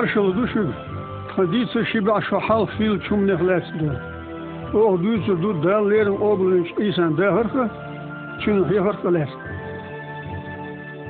[0.00, 0.68] маршал гӯшуб
[1.34, 4.00] традиция шиба шахал фил чум нехлесда
[4.72, 7.64] ох дуйца ду дал лерм облинч исан да харха
[8.40, 9.28] чун хихарка лес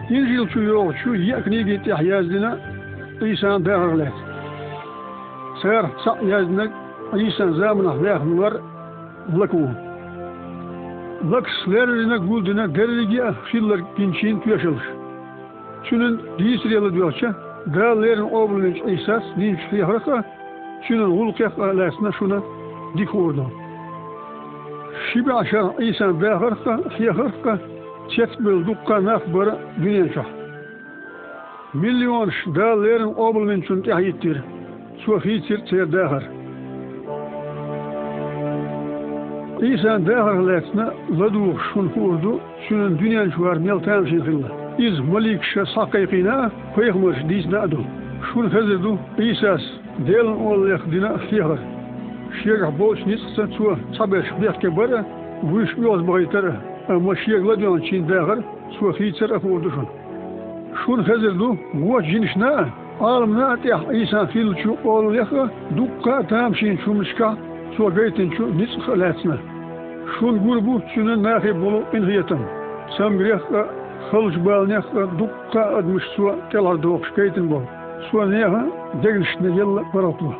[0.08, 2.58] инжил чу ёг чу я книги тех яздина
[3.20, 4.16] исан да харлес
[5.62, 6.64] сэр сак яздина
[7.14, 8.54] исан замна лех нуар
[9.38, 9.68] лаку
[11.32, 14.84] Лакслерine guldine derlige filler kinçin tüyaşılır.
[15.84, 20.24] Şunun diyisriyeli diyorça, diyorsa, Dallerin oblunç esas din şihraka,
[20.88, 22.40] şunun hulkyak alasına şuna
[22.98, 23.46] dik vurdu.
[25.12, 27.58] Şibi aşağı insan dağırka, şihraka,
[28.08, 30.26] çetbil dukka nafbara dünyen şah.
[31.74, 34.40] Milyon dallerin oblunçun tehittir.
[34.98, 36.24] Suafitir çer dağır.
[39.62, 44.59] İnsan dağırlasına laduğ şun hurdu, şunun dünyen şuar meltan şihrilla.
[44.80, 47.80] iz malikşe sakayqina koyakmış dizne adu.
[48.26, 49.60] Şun hezedu İsas
[50.06, 51.58] delen olayak dina fiyakar.
[52.42, 55.04] Şiyek boş nisqsa tuğa sabeş biyakke bara
[55.42, 56.52] vuş yoz baytara.
[56.88, 58.38] Ama şiyek ladyon çin dağar
[58.78, 59.86] tuğa hiçer akorduşun.
[60.86, 62.68] Şun hezedu guva cinişna
[63.00, 67.36] alımna atiyah İsa fil çu oluyakı dukka tamşin çumuşka
[67.76, 69.36] tuğa gaytin çu nisq alatsna.
[70.18, 72.38] Şun gurbu çünün nahi bulu inhiyetim.
[72.98, 73.40] Sen bilek
[74.09, 74.85] Samgriyah Хылж балнях
[75.17, 77.63] дукка адмыш суа телар доқ шкейтин бол.
[78.09, 78.63] Суа неха
[79.01, 80.35] дегншне елла баратла.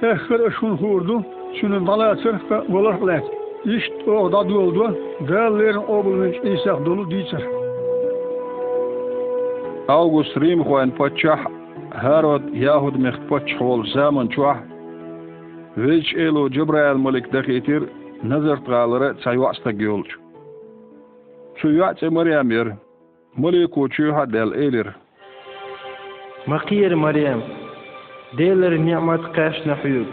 [0.00, 1.24] Эхер шун хурду,
[1.60, 3.24] шунун балацыр болар лет.
[3.64, 4.96] Ишт о даду oldu.
[5.28, 7.44] Dağların oğlunun İsa dolu diyecek.
[9.88, 11.40] August Rim khoan pachah
[11.92, 14.56] Herod Yahud mekh pach hol zaman chuah
[15.76, 17.82] Vej elo Jibrail malik dakhitir
[18.22, 20.12] nazar tqalara tsaywasta gyolch
[21.56, 22.68] Tsuyatse Maryam yer
[23.39, 24.93] Maliku chuha del elir
[26.47, 27.41] مقير مريم
[28.37, 30.07] ديلر نعمة قاش نحيوك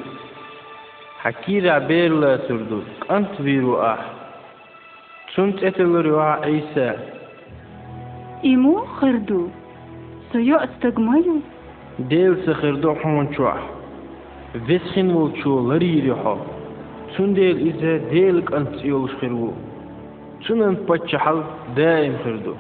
[1.19, 3.99] حكيرا بيرلا تردو أنت فيرو أح
[5.37, 6.97] تنت اتلر عيسى
[8.45, 9.49] إيمو خردو
[10.33, 11.37] سيو استقميو
[11.99, 13.61] ديل سخردو حون شوح
[14.69, 16.37] فسخن والشو لريري حو
[17.17, 19.53] تون ديل إذا ديلك أنت يولش خيرو
[20.47, 21.43] تون أنت بتشحل
[21.77, 22.55] دائم خردو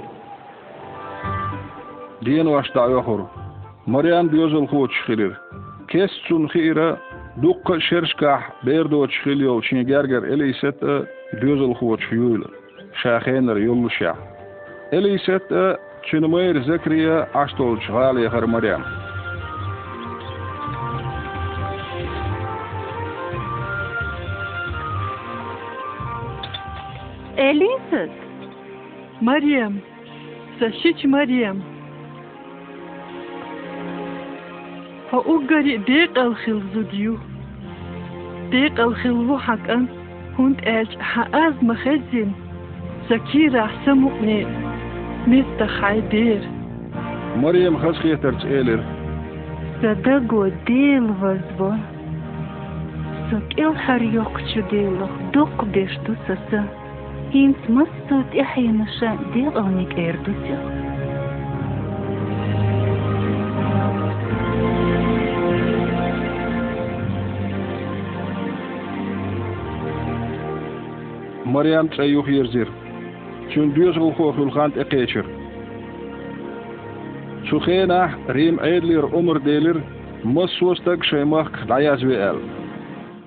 [2.26, 3.20] diyen vaşda yokur.
[3.86, 5.32] Marian diyozel kuç hirir.
[5.88, 6.96] Kes sun hira
[7.42, 11.02] dukka şerşkah berdo çhilyo çine gerger ele iset e,
[11.40, 12.42] diyozel kuç yul.
[12.92, 14.16] Şahener yoluşa.
[14.92, 18.82] Ele iset e, çine mer zekriye aştol çhali her Marian.
[27.36, 28.10] Elisiz.
[29.20, 29.72] Mariam.
[30.60, 31.75] Saşiç Mariam.
[35.12, 37.14] ها او گری دیگ الخیل زودیو
[38.50, 39.88] دیگ الخیل و حکم
[40.38, 42.34] هند اج ها مخزن
[43.08, 44.46] زکی راه سمت نی
[45.26, 46.40] میت خای دیر
[47.40, 48.80] ماریم خش خیه ترچ ایلر
[49.82, 51.74] زده گو دیل وز با
[53.30, 56.62] زک ال هر یک چو دیل خ دوک بیش تو سه
[57.30, 59.18] این مسدود احیا نشان
[71.55, 72.67] Maryam tsayuh yerzir
[73.53, 75.25] Çün diyozul khokhul khant eqeçir
[77.49, 79.77] Çukhena rim eidlir umr delir
[80.23, 82.37] Maswostag shaymach layaz ve el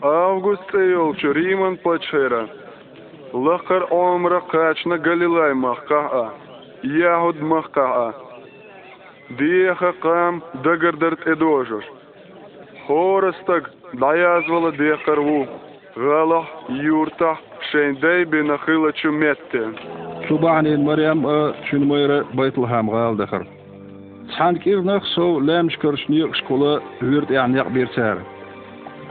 [0.05, 2.47] Август эйолчу Риман пачера.
[3.33, 6.35] Лахар омра качна Галилай махкаа.
[6.83, 8.15] Яхуд махкаа.
[9.31, 11.85] Диеха кам дагардерт эдожуш.
[12.87, 15.49] Хорастаг даязвала дехарву.
[15.97, 16.45] Гала
[17.72, 19.62] Şeyndey bin ahıla çümetti.
[20.28, 23.48] Şubahanin Meryem e, a çünmeyre Beytleham galdı xır.
[24.38, 28.18] Çankir naq so lemş körşni şkola hürt yani yak berser.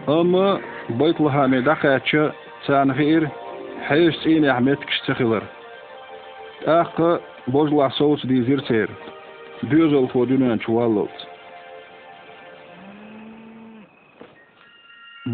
[0.07, 2.33] Ama Beytleham'e daqaçı
[2.67, 3.25] çanxir
[3.89, 5.43] hayş in Ahmet kiştixilir.
[6.67, 8.89] Aqı bozla soğusu dizir ser.
[9.71, 11.07] Düz ol kodunun çuvallı.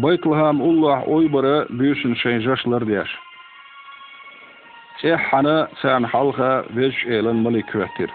[0.01, 3.19] Baytlaham Allah oybara büyüsün şeycaşlar diyer.
[5.03, 8.09] Ehana eh, sen halka veç elen mali küvettir.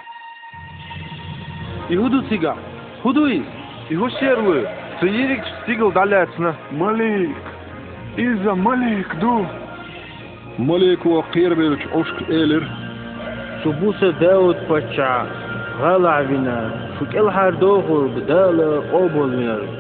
[1.91, 2.57] Ihudu siga,
[3.03, 3.43] huduiz,
[3.91, 4.57] ihu şervu,
[5.01, 6.55] siyirik sigil daletna.
[6.79, 7.37] Malik,
[8.19, 9.47] izza malik du.
[10.59, 12.65] Malik ve qirbilç uşk elir.
[13.63, 15.27] Subusa Davud paça,
[15.81, 19.80] gala avina, şuk el hardoğur bedala obol minar.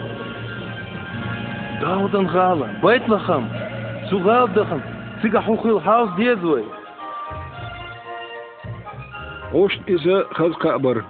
[1.80, 3.50] Даудан гала, байтлахам,
[4.10, 4.82] сугалдахам,
[5.22, 6.66] цигахухил хаус дедвой.
[9.52, 11.06] Ошт изе хаз кабар.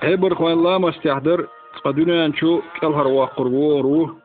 [0.00, 1.48] Эбер хуайла мастяхдыр,
[1.82, 4.18] цадюнян чу келхар вақырву ру,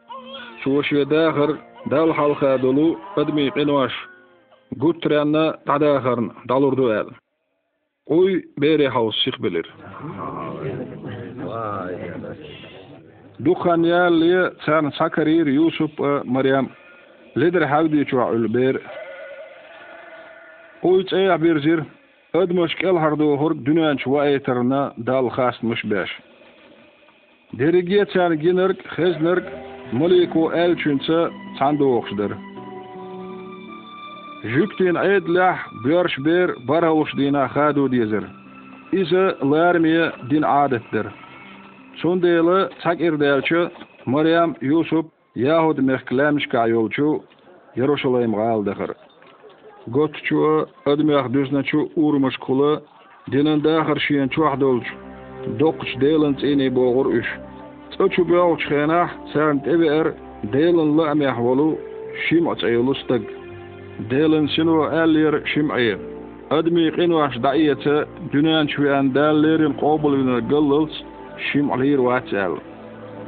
[0.63, 3.93] шуашведахар, дал халха долу, падми қинваш.
[4.71, 7.13] Гутрянна тадахарн, далурду әл.
[8.07, 9.69] Ой, бере хаус ших білір.
[11.45, 12.13] Вай,
[14.97, 16.69] Sakarir Yusuf e, Maryam
[17.37, 18.75] lider havdi çu ulber.
[20.81, 21.79] Oy tsaya bir zir
[22.33, 26.19] ödmüş kel hardu hor dünyanç wa eterna dal khastmış beş.
[27.53, 29.43] Deriget san ginerk heznerk
[29.91, 32.31] moliko elçünse sandu oxşdur.
[34.43, 38.23] Jüktin edlah börş ber baravuş dina khadu dizir.
[38.91, 41.07] İse larmiye din adettir.
[41.95, 43.69] Sondele tak irdelçi
[44.05, 45.05] Maryam Yusuf
[45.35, 47.21] Yahud mehklemşka yolçu
[47.75, 48.91] Yeruşalayim galdıqır.
[49.87, 52.81] Gotçu admiyaq düznaçu urmuş kulu
[53.31, 54.83] dinin dağır şiyen çuaq dolç.
[55.59, 57.27] Dokuç delin tsini boğur üş.
[57.91, 60.07] Tsoçu biyağuç xenah sern tebi er
[60.53, 61.77] delin la'miyaq volu
[62.23, 63.21] şim açayulu stag.
[64.09, 65.97] Delin sinu ellir şim ayı.
[66.49, 70.93] Admi qinwaş da'iyete dünen çuyan dallerin qobulina gıllılç
[71.37, 72.57] شيم على روات أل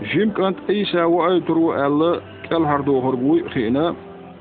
[0.03, 3.95] جيم كانت إيسا وأيترو أل كل هردو هرقوي خينا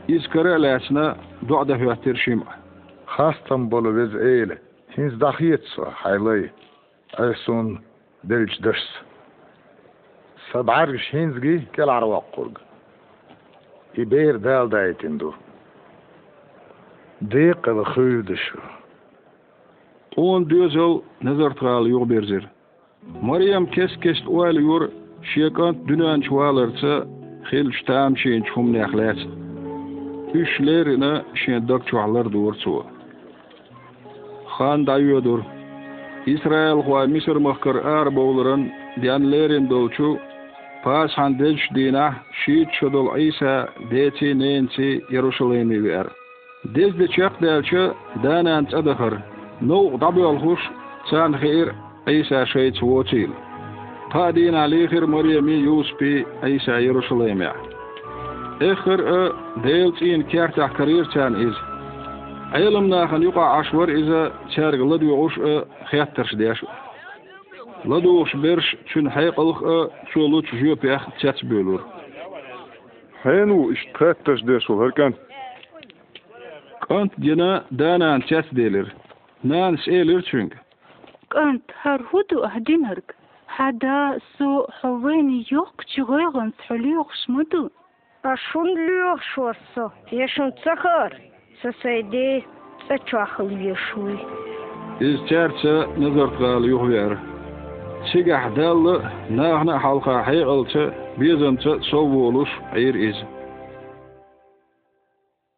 [0.08, 1.12] إذكر دو
[1.42, 2.44] دعدة في الترشيم
[3.06, 4.58] خاصة بولو بز إيلة
[4.98, 5.24] هنز
[5.76, 6.50] سو حيلي
[7.20, 7.80] أيسون
[8.24, 8.98] دلج درس
[10.52, 12.60] سبعرش هنزجي كل عرواق قرق
[13.98, 15.32] إبير دال دايتندو
[17.22, 18.58] ديق الخيودشو
[20.18, 22.48] اون دوزل نظر تغال يغبرزر
[23.22, 24.88] Maryam kes kes oal yor
[25.22, 27.04] şekant dünen çualarsa
[27.46, 29.18] xil ştam şeyin çum nehlet.
[30.34, 32.84] Üçlerine şen dak çualar doğursu.
[34.46, 35.40] Xan dayıyordur.
[36.26, 38.68] İsrail xwa Misr mahkar ar bowlaran
[39.02, 40.18] dianlerin dolçu
[40.84, 46.06] pas handej dina şiit şodol İsa deti nensi Yeruşalaymi ver.
[46.64, 47.90] Dezde çak delçi
[48.22, 49.14] danan tsadahır.
[49.60, 50.60] No dabyol huş
[51.10, 51.68] san xir
[52.07, 53.29] İsa şeyt wotil.
[54.13, 57.47] Qadin alihir Maryam Yuspi İsa Yeruşalaymi.
[58.61, 59.31] Ekhir ö
[59.63, 61.53] delçin kertah karir çan iz.
[62.53, 66.63] Ayılım nahan yuqa aşvar iza çargılı diyoğuş ö xiyattarş deyaş.
[67.89, 71.79] Ladoğuş berş çün hayqılık ö çolu çüjüyo piyah çaç bölür.
[73.23, 75.13] Henu iş trättaş der sol herkan.
[76.87, 78.87] Kant gene danan çaç delir.
[79.43, 80.57] Nan selir çünkü.
[80.57, 80.62] كنت
[81.32, 83.08] кӏанд хӏаргӏвытӏу гӏахӏдинарг
[83.54, 83.98] хӏада
[84.32, 87.64] су хӏовен йокчгъойгъын схӏульыгъ шмыду
[88.32, 89.86] ашунлюхшуарсо
[90.24, 91.12] яшунцахар
[91.60, 92.44] сасайди
[92.86, 94.16] цачахыл вешуй
[95.08, 97.12] изчарча назартгал юхвер
[98.08, 98.94] чигахдаллы
[99.28, 100.84] нагна халха хайгылчы
[101.18, 103.16] безанчы совулуш айр из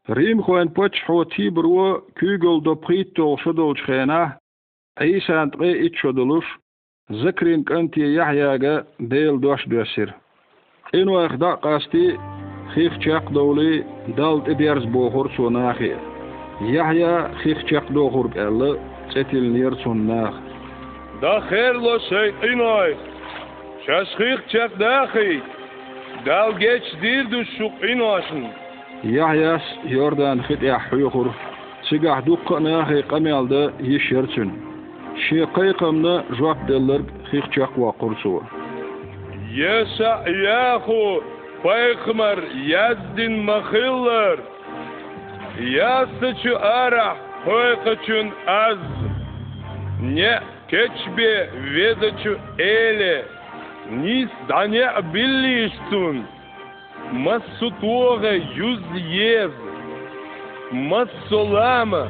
[0.09, 4.39] Рим хуэн поч хо тибрво кюгөл до прит толшо долчхена
[4.97, 6.45] çxena Aysan tqe içoduluş
[7.11, 10.11] zikrin kanti Yahyaga del doş dösir.
[10.93, 12.17] En waqda qasti
[12.75, 13.85] xix çaq dowli
[14.17, 15.97] dalt eders bohur sonaxi.
[16.61, 18.77] Yahya xix çaq dohur qalla
[19.15, 20.35] çetil nir sonnaq.
[21.23, 22.95] Da kherlo şey inoy.
[23.87, 25.41] Şaşkık çak dahi.
[26.27, 28.45] Dal geç dir düşük inoşun.
[29.05, 31.27] Yahyas Yordan xit ya huyukhur.
[31.83, 34.66] Sigah duqqa naxi qamalda yişerçün.
[35.19, 38.41] شيقي قمنا جواب دلر خيخ جاق وقرسوا
[39.51, 41.21] يشعياخو
[41.63, 44.39] پیغمر яздин مخيلر
[45.59, 48.79] يسچو ارح پایخچون از
[50.01, 50.35] не
[50.71, 53.25] кечбе ведачу эле
[53.91, 56.27] низ дане билиштун
[57.13, 58.33] массутуога
[58.69, 58.83] юз
[59.41, 59.53] ез
[60.73, 62.09] массолама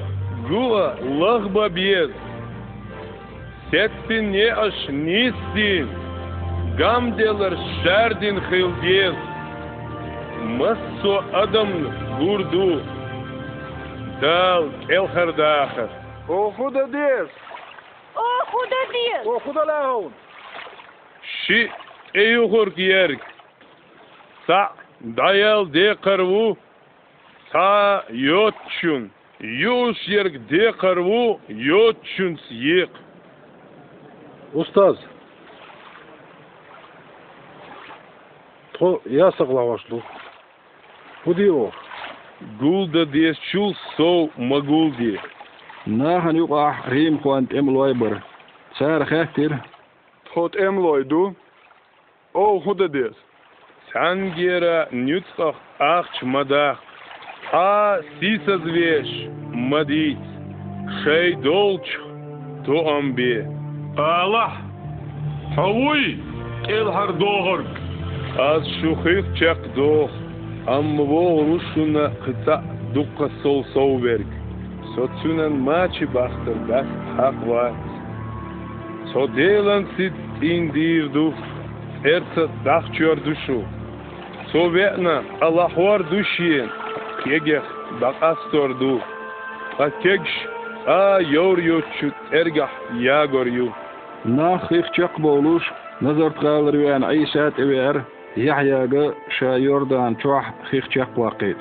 [0.48, 2.10] гуа лахбабез
[3.71, 3.71] без.
[3.71, 5.89] Сеттин не аш нистин.
[6.77, 9.15] Гамделер шардин хилдез.
[10.41, 11.69] Массо адам
[12.19, 12.81] гурду.
[14.21, 15.89] Дал келхардахар.
[16.27, 17.29] O huda des.
[18.15, 19.25] О, худа дес!
[19.25, 20.13] O huda lahun.
[21.45, 21.71] Ши
[22.13, 23.21] эюхур киерк.
[24.47, 26.57] Sa dayal de karvu.
[27.51, 29.11] Sa yotçun.
[29.39, 31.39] Yuş yerk de karvu
[34.53, 34.67] yotçun siyik.
[34.67, 34.97] Устаз.
[38.73, 40.01] То я соглашду.
[41.23, 41.71] Худи о.
[42.59, 45.19] Gulda dies chul so maguldi.
[45.85, 48.23] Nahan yuqa rim kwant emloiber.
[48.73, 49.51] Tsar khaftir.
[50.33, 51.35] Tot emloidu.
[52.33, 53.13] O huda des.
[53.93, 56.79] Сангера нюцах ахч мадах.
[57.51, 59.07] А сисаз веш
[59.53, 60.17] мадит.
[61.03, 61.35] Шей
[63.98, 64.52] Аллах,
[65.54, 66.18] Хавуй,
[66.68, 67.66] Элхар Догорг.
[68.38, 70.10] Аз шухих чак дох,
[70.66, 72.62] амво рушуна кыта
[72.92, 74.26] дукка сол соуверг.
[74.94, 76.86] Соцунан мачи бахтар дас
[77.16, 77.74] хак ват.
[79.14, 80.12] Соделан сит
[80.42, 81.32] индирду,
[82.04, 83.64] эрца дахчуар душу.
[84.52, 86.68] Советна Аллахуар душиен,
[87.24, 87.64] кегех
[87.98, 89.00] бакастор ду.
[89.78, 90.28] Атегш,
[90.84, 93.72] а йор йочут эргах ягор ю.
[94.28, 94.32] Bakastordu.
[94.32, 94.36] Bakegş a yor yoçut ergah yagor yu.
[94.36, 95.72] Nach ich çak boluş.
[96.00, 97.96] Nazar tqalır yan İsa tever.
[98.36, 100.40] Yahyaga şa Yordan çoğ
[100.70, 101.56] xix çak vaqit.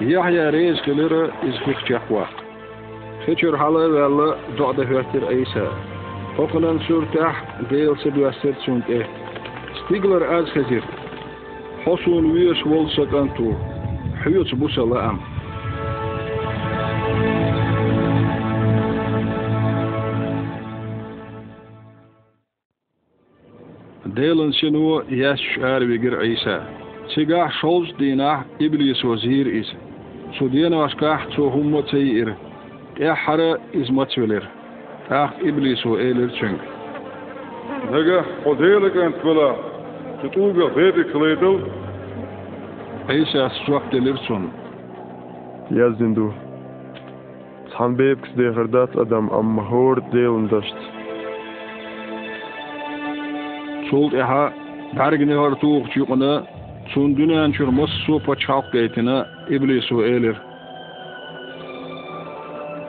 [0.00, 2.28] Yahya gelir iz xix çak vaq.
[3.26, 5.64] Xeçur hala valla do'da hörtir İsa.
[6.38, 7.34] Okunan surtah
[7.70, 9.06] deelse duaster sunt eh.
[9.84, 10.82] Stigler az khazir.
[11.84, 13.54] Hosun wies wol sakantu.
[14.24, 15.27] Huyuts busala am.
[24.18, 26.60] Delen ze nu yes erwiger Isa.
[27.06, 29.74] Siga scholz dina iblis wazir is.
[30.32, 32.36] Sudien was kacht so hummat seir.
[32.98, 34.42] Er hara is matzuler.
[35.08, 36.58] Tacht iblis wo eler chung.
[37.90, 39.50] Nega odelig en twila.
[40.20, 41.56] Tut uga vebe kledel.
[43.08, 44.50] Isa swak delirsun.
[45.70, 46.32] Yazin du.
[47.72, 50.97] Tan bebkis deherdat adam amma hor delin dasht.
[53.90, 54.52] Sol eha
[54.96, 56.42] dargine har tuğ çuqna
[56.94, 60.36] sun dünen çurmus su paçak gaytına iblis o eler.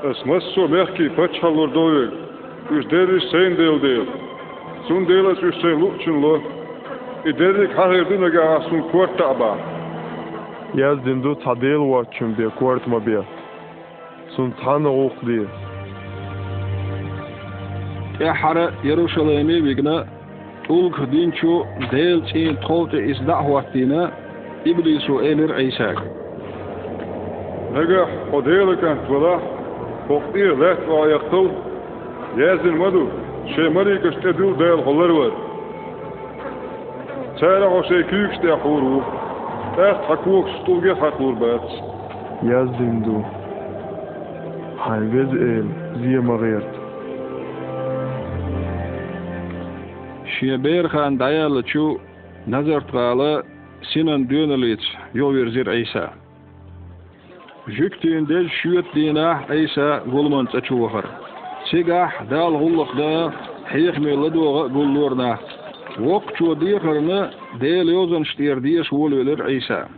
[0.04, 2.12] Es mas so merki pachalor doyeg.
[2.72, 4.06] Us deri sein del del.
[4.88, 6.40] Sun delas us sein luchun lo.
[7.26, 9.58] I derik hahir dunaga asun kwarta aba.
[10.74, 13.24] Yaz dindu tadel watchum be kwart mabia.
[14.36, 15.48] Sun tana uqdi.
[18.20, 20.06] Ehara Yeruşalayim'i bigna
[20.70, 24.12] tulk dinçu del çin tolte is da'watina
[24.66, 25.94] iblis o eler İsa.
[27.74, 29.40] Nega hodele kan twala.
[30.08, 31.50] Foktir let wa yaqtul.
[32.38, 33.04] Yazin madu.
[33.56, 35.32] Şey mari kastedul del holar var.
[37.36, 39.02] Tsara o şey kükste huru.
[39.76, 41.72] Taht hakuk stulge hakur bats.
[42.52, 43.16] Yazdim du.
[44.78, 45.66] Halvez el
[46.02, 46.79] ziye magert.
[50.40, 52.00] Шия Бейрхан Дайалы Чу
[52.46, 53.44] Назартқалы
[53.92, 54.80] Синан Дюнелиц
[55.14, 56.14] Йоверзир Айса.
[57.68, 61.10] Жүк түйінде шүйет дейіна Айса Голман Цачу Вахар.
[61.70, 63.34] Сегах дал ғуллықта
[63.68, 65.36] хейхмелі доғы бұлдорна.
[66.00, 67.20] Оқ чу дейхірні
[67.60, 69.90] дейл өзін штердейш ол өлір Айса.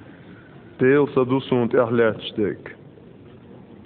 [0.81, 2.73] Дейл саду сұнт әхләт штек.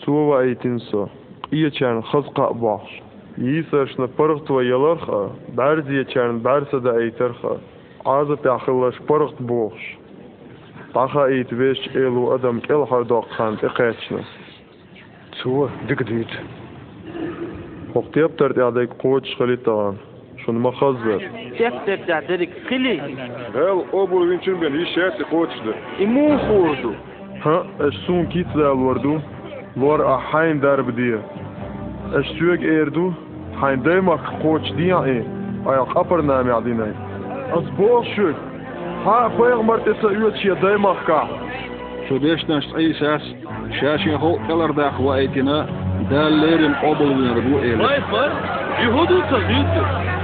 [0.06, 1.10] Цуова айтинсо,
[1.52, 3.05] иечен қызқа бақшын
[3.38, 5.22] иисашны пырықты елырха,
[5.58, 7.60] бәрі дейчән бәрсі де әйтірха,
[8.06, 9.86] азып яқылыш пырықт бұғыш.
[10.96, 14.24] Таха әйтвеш елу адам кел хардоққан тіқәтшіні.
[15.42, 16.32] Цуы, дік дейт.
[17.94, 19.98] Хоқтеп тәрт ядайк қоч қылит таған.
[20.44, 21.18] Шын мақазды.
[21.58, 22.96] Тектеп ядайк қили.
[23.52, 25.76] Әл обыл винчін бен еш әсі қочды.
[26.00, 26.94] Имун қорду.
[27.44, 29.20] Ха, э, әш сон китсі әлварду.
[29.76, 31.20] Лор ахайн дәрбдия.
[32.14, 33.14] اشتوك اردو
[33.62, 35.24] حين دايما خوش ديا اي
[35.68, 36.64] اي قبر نامي از
[37.54, 38.36] اصبور شوك
[39.06, 41.28] ها فيغ مرت اسا شي دايما كا
[42.10, 43.22] شو ديش نشت اي ساس
[43.82, 45.68] شاشي هو كلر دا خواتنا
[46.10, 48.32] دا ليرم قبل نربو ايلي وايفر
[48.80, 49.68] يهودو تزيد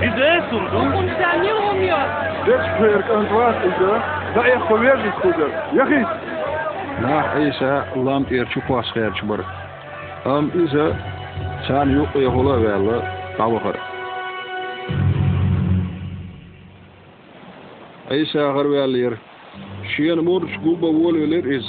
[0.02, 2.02] إذا سندو ونسانيهم يا
[2.46, 4.04] ديش فيرك انتواس إذا
[4.36, 6.08] دا اي خويرجي سكودر يخيس
[7.02, 9.40] لا عيسى لام ايرتشو خواس خيرتش بر
[10.26, 10.94] ام ايسى
[11.68, 12.98] Sen yok ya hola valla
[13.38, 13.77] tavukar.
[18.10, 19.13] Ay sağır velir.
[19.96, 21.65] Şiyen mur skuba vol velir iz.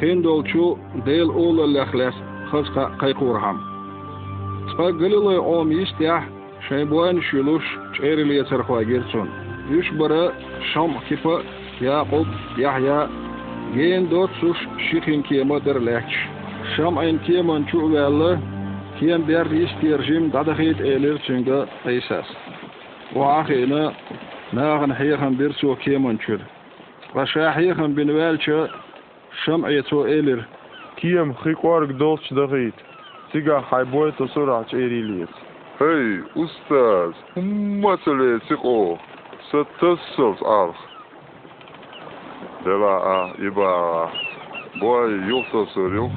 [0.00, 2.16] Xendol chu del ola lahlas
[2.50, 2.68] xas
[3.00, 3.58] qayqur ham.
[4.70, 6.22] Spa gılılı om istiyah
[6.68, 7.64] şeyboyan şuluş
[7.96, 9.28] çeriliye sarxva girtsun.
[9.70, 10.32] Üç bara
[10.74, 11.42] şam kipa
[11.80, 12.26] Yaqub
[12.58, 13.08] Yahya
[13.74, 16.10] gen dot suş şihin kema derlek.
[16.76, 18.38] Şam en keman chu valla
[18.98, 22.26] Hier werd is die regime dat heet eler çünkü esas.
[23.14, 23.92] Vahine
[24.52, 26.40] nagen hegen bir so kemençür.
[27.16, 28.66] Ve şahiyen bin velçe
[29.44, 30.40] şem'etu eler.
[30.96, 32.74] Kiyem hikvar dolç da heet.
[33.32, 34.72] Siga hayboy to suraç.
[35.78, 37.14] Hey ustaz,
[37.82, 38.98] masale siko.
[39.52, 40.72] Satassos al.
[42.64, 44.10] Deva a ah, ibara.
[44.80, 46.10] Boy yoksa soruyor.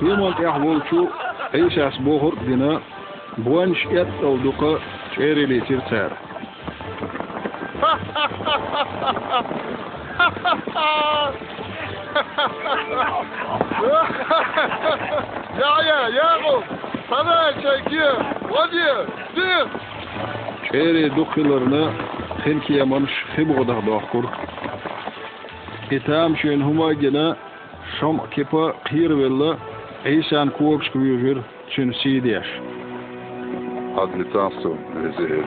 [0.00, 1.10] Keman ahvolçu
[1.52, 2.80] eysas bohur dina
[3.38, 4.72] buanş et olduqa
[5.14, 6.12] çerili tirtar.
[15.60, 16.64] Ya ya Yakup.
[17.10, 18.14] Sana çekiyor.
[18.54, 19.08] Hadi.
[19.36, 19.66] Dur.
[20.72, 21.90] Çeri dukhilarına
[22.44, 24.24] xilkiya manş xibgodah doqkur.
[25.90, 27.36] Itam şön huma gina
[28.00, 29.56] şom kipa qir vella
[30.04, 31.36] Eysen Kuokş Kuyujur
[31.70, 32.46] Çin Sideş.
[33.96, 35.44] Adli Tansu Lezehir.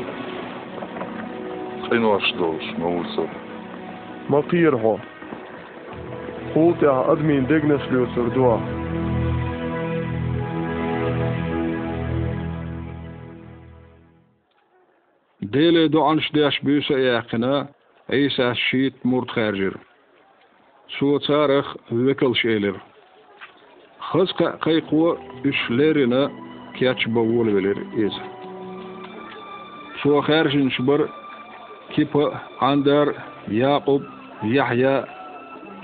[1.89, 3.21] Sayın Vaşdoğuş Mavulsa.
[4.29, 4.99] Mapir ho.
[6.53, 8.59] Kulte admin degnes lüsür dua.
[15.41, 17.67] Dele do anşdeş büyüse yakına
[18.09, 19.73] Eysa şiit murt hercir.
[20.87, 22.92] Suatarık vekil şeyler.
[24.13, 25.09] Xızqa qayqwa
[25.49, 26.23] üçlerine
[26.75, 28.13] kiyaç bavul velir iz.
[29.99, 31.01] Su xarjin şbar
[31.93, 32.25] kipa
[32.59, 33.07] Andar,
[33.61, 34.03] Yaqub,
[34.57, 35.05] Yahya,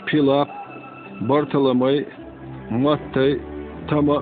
[0.07, 0.49] Pilap,
[1.29, 1.97] Bartolomay,
[2.83, 3.31] Mattay,
[3.89, 4.17] Tama,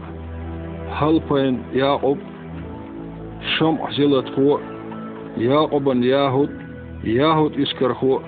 [0.99, 2.19] Halpayn, Yaqub,
[3.53, 4.57] Şam zilat xwa
[5.37, 6.51] Yaqub'un Yahud,
[7.03, 8.21] Yahud iskarxu,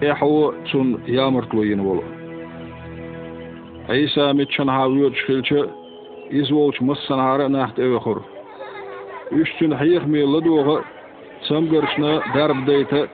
[0.00, 2.15] tehwu tun yamartloyin bolu.
[3.94, 5.64] Isa mitçan haviyot şilçe,
[6.30, 8.16] izvolç massanara naht evexur.
[9.30, 10.82] Üstün hayık meyla doğu,
[11.48, 13.06] samgarşna darb dayta,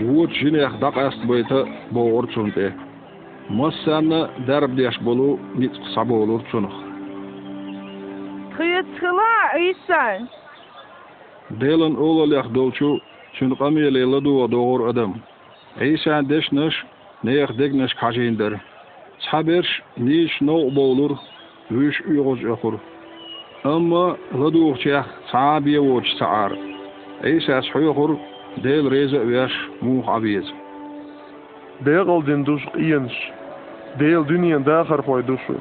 [0.00, 2.72] vut jinex daqast bayta boğur çunte.
[3.48, 6.72] Massanna darb deş bolu, nit sabo olur çunuq.
[8.56, 10.28] Kıyıtkıla İsan.
[11.50, 12.98] Delan olalak dolçu
[13.32, 15.14] çün qamiyele ladu doğur adam.
[15.80, 16.74] Eysan deşneş
[17.24, 18.52] neyek degneş kajinder.
[19.18, 21.10] Sabir niş no bolur,
[21.70, 22.74] hüş uyğuz okur.
[23.64, 26.52] Amma gaduqçaq sabiye woch saar.
[27.22, 28.10] Eysa suyğur
[28.64, 30.46] del reza uyş muğ abiz.
[31.86, 33.12] Deqal din duş iyens.
[34.00, 35.56] Del dünyen daxar foyduşu.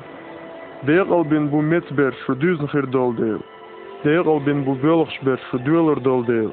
[0.88, 3.40] Deqal bin bu metber şu düzn xir dol del.
[4.06, 6.50] Deqal bin bu bölüx ber şu düler dol del.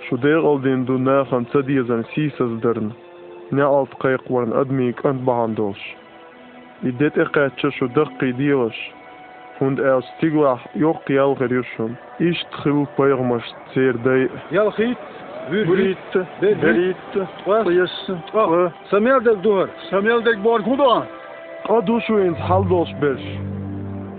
[0.00, 2.90] Şu deqal din du naxan sadiyazan sisazdarn
[3.50, 5.96] net keek worden admiek en behandels.
[6.82, 8.92] I dit eketje zo dicht idealisch,
[9.58, 11.96] und er stigla yok yal gerishum.
[12.18, 14.28] Ish tkhil payrmash tserdai.
[14.50, 14.98] Yal khit,
[15.50, 16.96] burit, berit,
[17.44, 17.96] qiyas,
[18.34, 21.06] ah, samel dek dur, samel dek bor kudan.
[21.66, 23.28] Qadu shu haldos besh.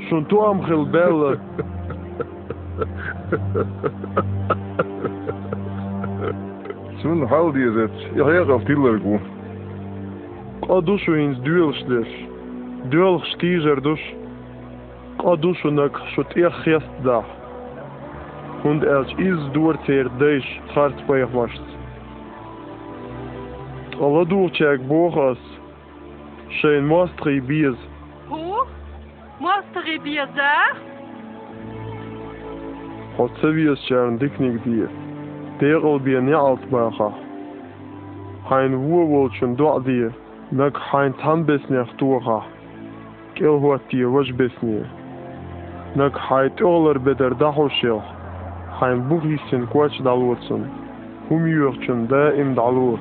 [0.09, 0.61] Shun tu am
[0.91, 1.37] bel.
[6.97, 8.15] Zo'n houd je het.
[8.15, 9.19] Ja, heel of die leuk hoor.
[10.60, 12.07] Qa dushu ins duelstler.
[12.89, 14.01] Duel stizer dus.
[15.17, 17.23] Qa dushu nak shot ech gest da.
[18.63, 21.62] Und als is duert her deis hart payvast.
[24.01, 25.41] Alla du durchak bogas.
[26.49, 27.77] Schein mostri bies.
[28.29, 28.65] Ho?
[29.39, 30.53] Mostri bies da?
[33.17, 35.07] Hot sevies charn diknik dir.
[35.60, 37.13] Deral wie ne altmacher.
[38.50, 40.10] Hain Wuwolchen dort die,
[40.52, 42.43] nag hain Tanbisnech duha.
[43.36, 44.86] Kil huat die Wajbisnie.
[45.96, 48.02] Nag hait Oler beder dahoshil.
[48.80, 50.70] Hain Buchisen Quatsch dalwurzen.
[51.30, 53.00] Humjurchen da im dalwur.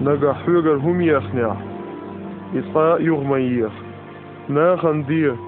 [0.00, 1.56] Naga Hüger Humjechnia.
[2.52, 3.70] Isa Jugmaier.
[4.48, 5.38] Nachen dir,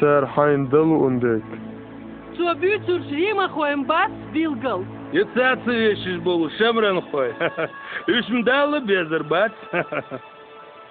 [0.00, 1.44] ter hain Delu und Dick.
[2.34, 4.86] Zur Bütur Schrimacho im Bad Wilgel.
[5.12, 7.34] Ецацы вещиш болу, шемрен хой.
[8.06, 9.52] Ишмдалы безер бац.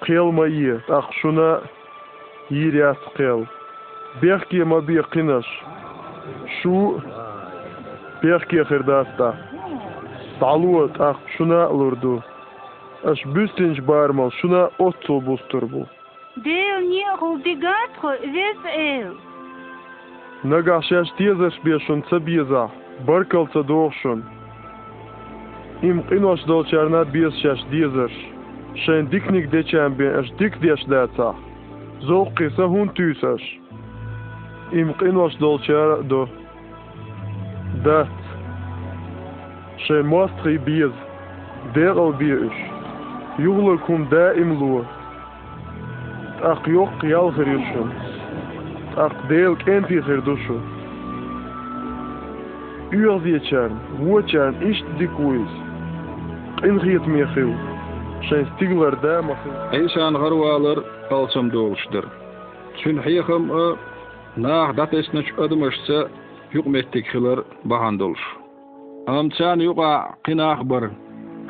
[0.02, 1.62] Қелма е, ақшуна
[2.50, 3.48] иряс қел.
[4.22, 5.46] Бехке мабе кинаш.
[6.62, 7.02] Шу
[8.22, 9.36] бехке қырдаста.
[10.40, 12.24] Салуат ақшуна лурду.
[13.04, 15.66] Аш бюстинч бармал, шуна отцу бұстыр.
[16.36, 19.18] Дел не ғылдигатхо вес эл.
[20.44, 22.72] Нагашаш тезаш бешун цабезах.
[23.08, 24.22] bërkëll të dohshëm.
[25.90, 28.18] Im qinosh do që arnat bjes që është dizësh,
[28.84, 31.32] shën diknik dhe që ambin është dik djesh leca,
[32.08, 33.48] zoqi se hun tysesh.
[34.78, 35.80] Im qinosh do që
[36.12, 36.22] do.
[37.86, 38.18] Dët,
[39.86, 40.96] shën mostri bjes,
[41.76, 42.60] der al bjesh,
[43.44, 44.84] juhle kum da im luë,
[46.42, 47.90] të ak jok gërishëm,
[48.94, 50.60] të ak del këndi gërdushu.
[52.92, 55.52] Übersichern, Wurchern, ich dik wies.
[56.68, 57.56] In giet mir viel.
[58.30, 59.38] Zijn stigler daar mag.
[59.72, 62.04] Eishan garwalar kalsam doluşdur.
[62.84, 63.78] Çün hiyakım o
[64.38, 66.08] Nah dat esneç ödümüşse
[66.54, 68.20] yuqmettik xilar bahan dolş.
[69.08, 69.92] Amçan yuqa
[70.26, 70.84] qinaq bir.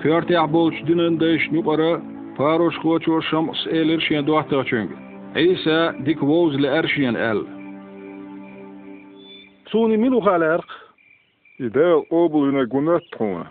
[0.01, 2.01] Körtäq bolç dünün deş yuqara
[2.37, 3.23] paroş qoçor
[3.69, 4.93] elir şen dohta çünki.
[5.35, 7.39] Eysa dik vozle erşiyen el.
[9.71, 10.67] Suni minu xalarq
[11.61, 13.47] İdeal obuluna gunat tona.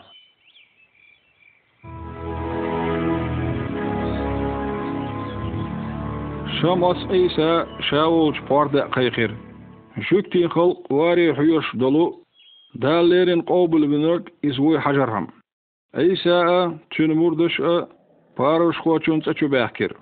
[6.60, 9.30] Şamas Eysa şavulç parda qayqir.
[10.08, 12.04] Şükti xalq wari huyuş dolu
[12.82, 15.26] dallerin qobul binok izwi hajarham.
[15.94, 16.38] Eysa
[16.90, 17.60] çün murduş
[18.36, 19.92] paruş qoçun çaçu bahkir.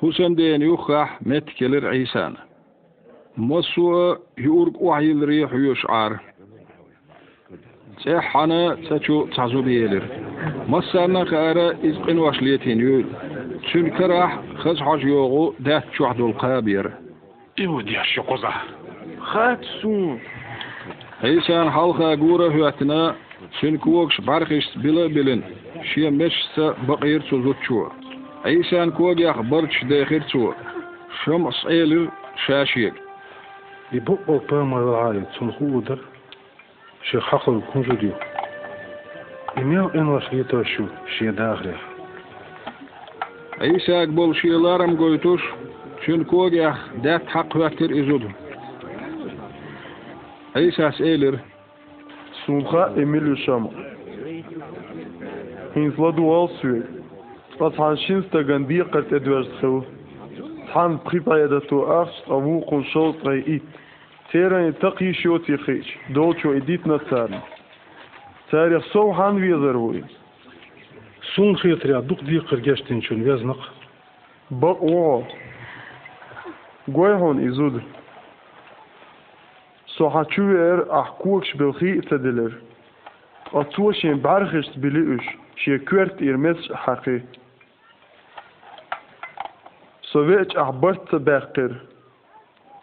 [0.00, 2.36] Husan den yukhah met kelir Eysan.
[3.36, 6.12] Masu yurg wahyilri huyuş ar.
[7.98, 10.02] Cehane seçu tazu biyelir.
[10.68, 13.06] Masserna kare izqin vaşliyetin yül.
[13.72, 16.86] Çün kerah hız ده yoğu det çuhdul kabir.
[17.56, 18.52] İvu diye şu koza.
[19.18, 20.18] Hat sun.
[21.22, 23.12] Eysen halka gura hüetine
[23.60, 25.44] çün kuvokş barkış bile bilin.
[25.84, 27.88] Şiye meşse bakir suzut çuğa.
[28.44, 30.54] Eysen kuvokyak barç dehir çuğa.
[31.24, 32.92] Şım s'elir şaşiyek.
[37.11, 38.11] تنخودر شي حقل كونجوديو
[39.57, 40.85] إميو إن وشليتو شو
[41.17, 41.75] شي داخلي
[43.61, 45.41] Eysak bol şiyalarım goytuş.
[46.01, 48.21] Çün kuogyak dat haq hüatir izud.
[50.55, 51.35] Eysas elir.
[52.45, 53.69] Sunha Emilio Shama.
[55.75, 56.83] Hinsla dual sueg.
[57.49, 59.11] Wat han shinsta gandir qat
[64.33, 64.63] edwars khaw.
[64.63, 65.47] Han pripaida to arch awu qul shol it.
[65.47, 65.89] Teren taqi shoti khich.
[66.13, 67.41] Dolcho edit na tsarn.
[68.51, 70.07] Tarikh so han wiezer
[71.35, 73.59] سون خيطري دوق دي قرقاشتين شون ويزنق
[74.49, 75.27] Bak o.
[76.87, 77.81] Goyhon izud.
[79.87, 82.51] So hachuer ach kuks bilgi tadiler.
[83.53, 83.91] Atu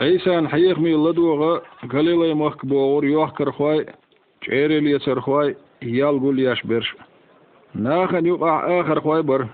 [0.00, 1.60] عيسى حيخ مي لدوغا
[1.92, 3.86] غليلا يمخك بوغور يوخ كرخواي
[4.42, 6.96] شعيري ليسرخواي يالغو لياش برش
[7.74, 9.46] ناخن يقع آخر خواي بر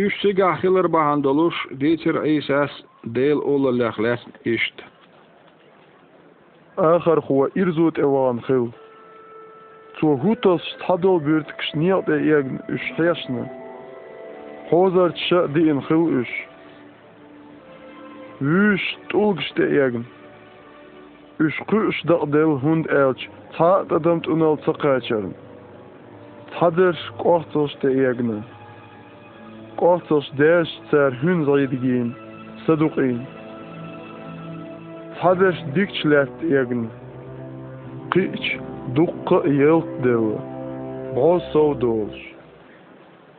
[0.00, 2.70] Üsse gahiler bahan doluş, detir eysas
[3.04, 4.74] del ola lehlet işt.
[6.76, 8.66] Ahar huwa irzut ewan khil.
[9.98, 13.44] Zur hutas tado birt kshniat e egn üshesne.
[14.70, 16.36] Hozar tsha di in khil üsh.
[18.40, 20.02] Üsh tulgste egn.
[21.44, 23.22] Üsh qüsh da del hund elch.
[23.56, 25.32] Ta adamt unal tsaqachern.
[26.54, 28.40] Tadir qortos te egne.
[29.79, 32.13] دي إيغن قوحتش داش تار هن زايدگين
[32.67, 33.25] صدوقين
[35.15, 36.89] Haders dikçlet egen.
[38.11, 38.57] Qiç
[38.95, 40.25] dukka yelt dev.
[41.15, 42.17] Bol sovdolş.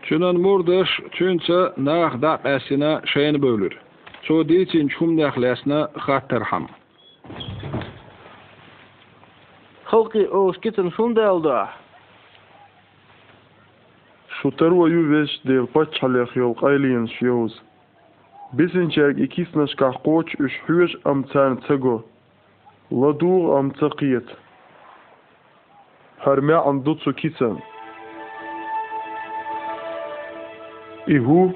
[0.03, 3.79] Çünen murdaş çünse nah da qasina şeyini bölür.
[4.23, 6.67] Ço diçin çum daxlasna xatar ham.
[9.85, 11.57] Halqi oş kitin şunda oldu.
[14.42, 17.54] Şutar wa yu veş del paç halaq yol qayliyin şyoz.
[18.54, 22.04] Bisinçak ikisnaş qaqoç üş hüş amtan tsago.
[22.92, 24.28] Ladur am tsaqiyet.
[26.18, 27.60] Harma andutsu kisan.
[31.08, 31.54] Ihu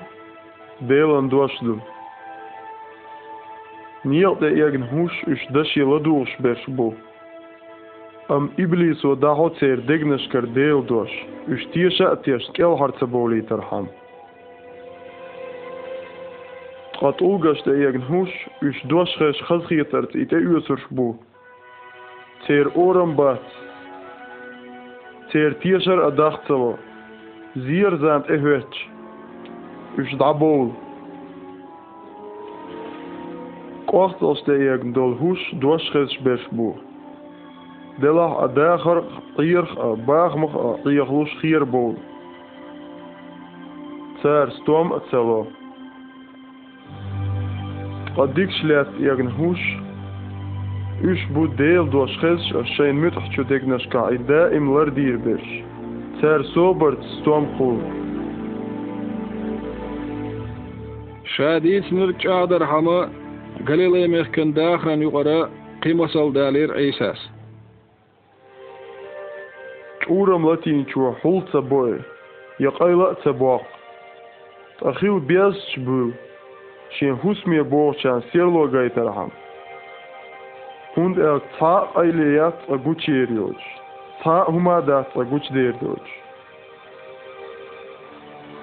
[0.81, 1.81] delan doşdum.
[4.05, 5.17] Niel de egen hush
[8.25, 11.13] Ëm iblisi u da hoce er digne shkërdeu dosh,
[11.53, 13.85] yshtiesha atje shkel harce boli i tërham.
[16.97, 21.05] Qatë uga shte e gënhush, ysh doshhe shkëz khjetërt i te yësër shbu.
[22.47, 23.53] Cer orën bëtë,
[25.29, 26.71] cer tjesher e dachcëlo,
[27.67, 28.39] zirë zënd e
[30.17, 30.73] dabol.
[33.93, 35.13] Kohtë është e e dol
[35.61, 36.73] doshhe shbesh bu.
[37.99, 39.03] دلح داخر
[39.37, 39.65] طير
[40.07, 41.95] باخمخ طيخلوش خير بول
[44.25, 45.47] цар стом цело.
[48.17, 49.61] Адик шлят ягн хуш.
[51.03, 52.41] Үш бу дел дош хез
[52.75, 55.45] шайн митх чудек нашка ида имлар дир беш.
[56.21, 57.79] Цар собарт стом хул.
[61.35, 63.09] شاديس نرجع درحمة
[63.67, 65.49] قليل يمكن داخلا يقرأ
[65.83, 67.34] قيمة صل دالير عيساس
[70.05, 71.97] ჭურამ ლათინჩუა ხულცა ბოე
[72.63, 73.59] იაყაილაცა ბოა
[74.79, 75.99] ტახილ ბიას ჩბუ
[76.95, 79.31] შენ ჰუსმია ბოჩან სიელო გაიტარჰამ
[80.93, 83.61] ჰუნდ ერ ცა ყაილია ცა გუჩიერიოჩ
[84.21, 86.05] ცა ჰუმა და ცა გუჩდერდოჩ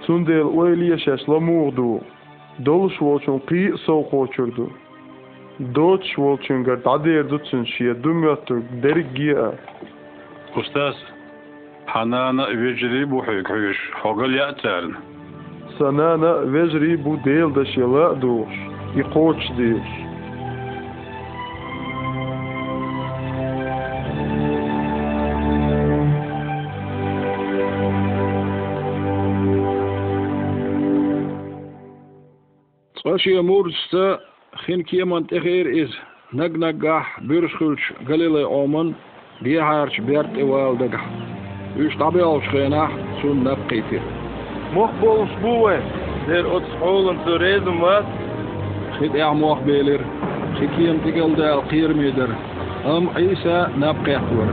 [0.04, 1.90] სუნდელ უელია შეშლა მურდუ
[2.66, 4.66] დოლშ ვოჩონ ყი სოხოჩურდუ
[5.74, 9.52] دوتش ولچنگر دادیر دوتسن شیه دومیاتو درگیه
[10.56, 10.94] استاز
[11.86, 13.22] حنانا vejri bu
[13.92, 14.94] حقل يأتارن
[15.78, 16.96] سنانا Sanana vejri
[17.56, 18.54] دش يلا دوش
[18.96, 20.12] يقوش ديش
[33.02, 38.96] Zoals je moedste geen iemand eer is, nag nagah, buurschulch, galile omen,
[39.40, 40.76] die haartje bert ewel.
[41.78, 42.88] Üç tabi alşkhena
[43.22, 44.02] sun nabqiti.
[44.74, 45.80] Moch bolus buwe.
[46.28, 48.04] Der ot scholen zu reden was.
[48.98, 50.00] Khid ya moch belir.
[50.58, 52.30] Khikiem tigelda alqirmider.
[52.86, 54.50] Am Isa nabqiyat wer.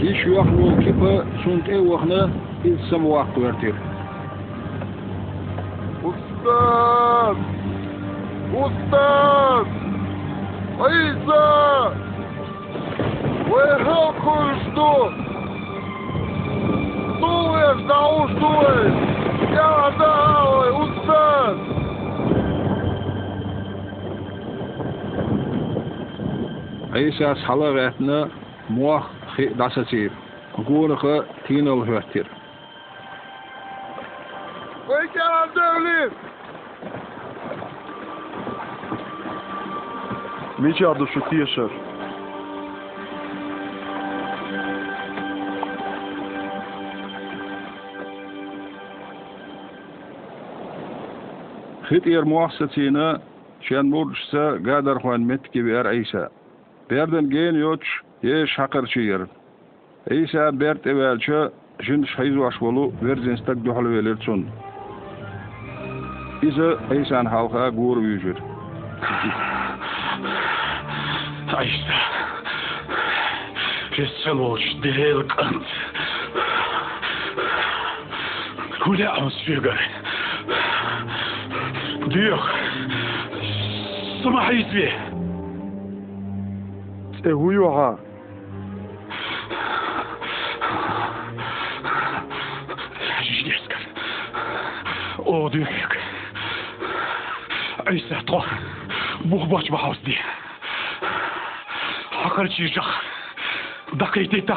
[0.00, 2.22] Dish yoxnu kipa sunt ewxna
[2.64, 3.76] iz samwaq wertir.
[6.10, 7.36] Ustad!
[8.64, 9.68] Ustad!
[11.02, 11.46] Isa!
[13.50, 14.92] Wychylkuj tu!
[15.24, 15.29] Tu
[27.00, 28.28] عيسى حلق أثناء
[28.70, 29.06] موخ
[29.38, 30.10] دعساتير
[30.68, 31.06] قورخ
[31.48, 32.26] تينو الهوتر
[34.88, 36.12] ويش يا دوليب
[40.58, 41.70] ميجي عبد الشتي يشر
[51.82, 53.20] خيط يرموح ستينا
[53.60, 56.28] شان مرشسا قادر خوان متكي بير عيسى
[56.90, 57.80] Berden geyin yoç,
[58.22, 59.20] ye şakır çiyer.
[60.10, 61.48] Eysa bert evvelçe,
[61.80, 64.46] jin şayiz vaşvolu verzinstak duhalı velir çun.
[66.42, 68.36] Bizi eysan halka gur büyücür.
[71.56, 71.94] Ayşta.
[73.90, 75.64] Pessel olç, dilel kant.
[78.80, 79.90] Kule amsfirgar.
[82.10, 82.38] Diyor.
[84.22, 84.92] Sıma hayitvi.
[87.24, 87.98] et Rouillora.
[95.30, 95.96] ordurjuk.
[97.86, 98.44] Öysatro,
[99.24, 100.18] buhboch bahausdi.
[102.10, 102.90] Hakarchijak,
[103.98, 104.56] dakitita.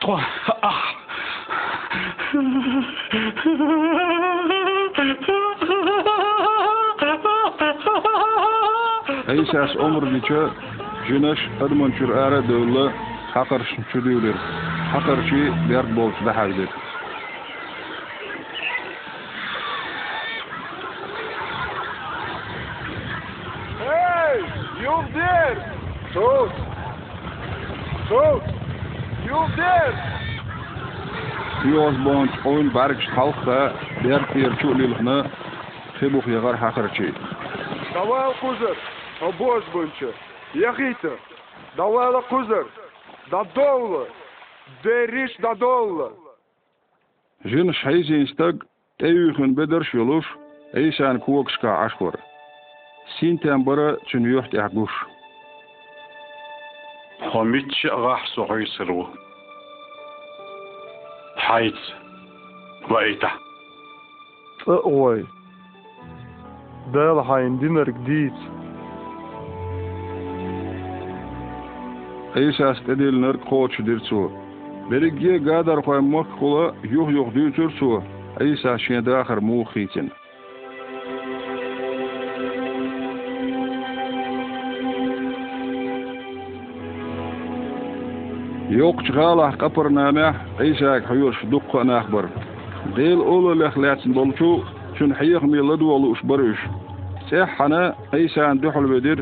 [0.00, 0.22] Trois,
[0.62, 0.82] ah.
[9.33, 9.33] Дакайтита.
[9.33, 9.33] То.
[9.33, 9.35] Ах.
[9.35, 10.41] Isa's omurliçe
[11.07, 12.91] jinaş admançur ara dövle
[13.33, 14.35] hakırşın çürüyülür.
[14.93, 16.69] Hakırçı bert bolç da haydir.
[23.79, 24.41] Hey!
[24.83, 25.57] You there!
[26.13, 26.51] Sus!
[28.09, 28.43] Sus!
[29.27, 29.93] You there!
[31.73, 35.25] Yoz bonç oyun barış halkta bert yer çulilhna
[35.95, 37.13] xibuk yagar hakırçı.
[37.93, 38.92] Давай кузер!
[39.20, 40.14] обожбонче,
[40.54, 41.18] яхита,
[41.76, 42.66] далела кузер,
[43.30, 44.08] дадоула,
[44.82, 46.12] дериш дадоула.
[47.44, 48.64] Жин шайзин стаг,
[48.98, 50.24] эйвихен бедер шилуш,
[50.72, 52.18] эйсан куокска ашкор.
[53.18, 54.90] Синтен бара чүнюхт ягуш.
[57.30, 59.08] Хомич агах сухойсыру.
[61.36, 61.76] Хайц.
[62.88, 63.32] Вайта.
[64.66, 65.26] Э, ой.
[66.92, 68.32] Дэл хайндинер гдиц.
[72.34, 72.58] eýs
[72.92, 74.30] edilner koçudur su.
[74.90, 78.02] Berigge gadar koymak kula yuh yuh dütür su.
[78.40, 80.10] Eýs aşyna dahar muhitin.
[88.70, 91.36] Yok çıqala ah kapırname Eysak hayuş
[92.96, 94.62] دل اول لخ لاتن lehlatsin
[94.96, 96.58] چون حیق hayıq milad ulu uş barış.
[97.30, 99.18] Sehana Eysan duhul bedir.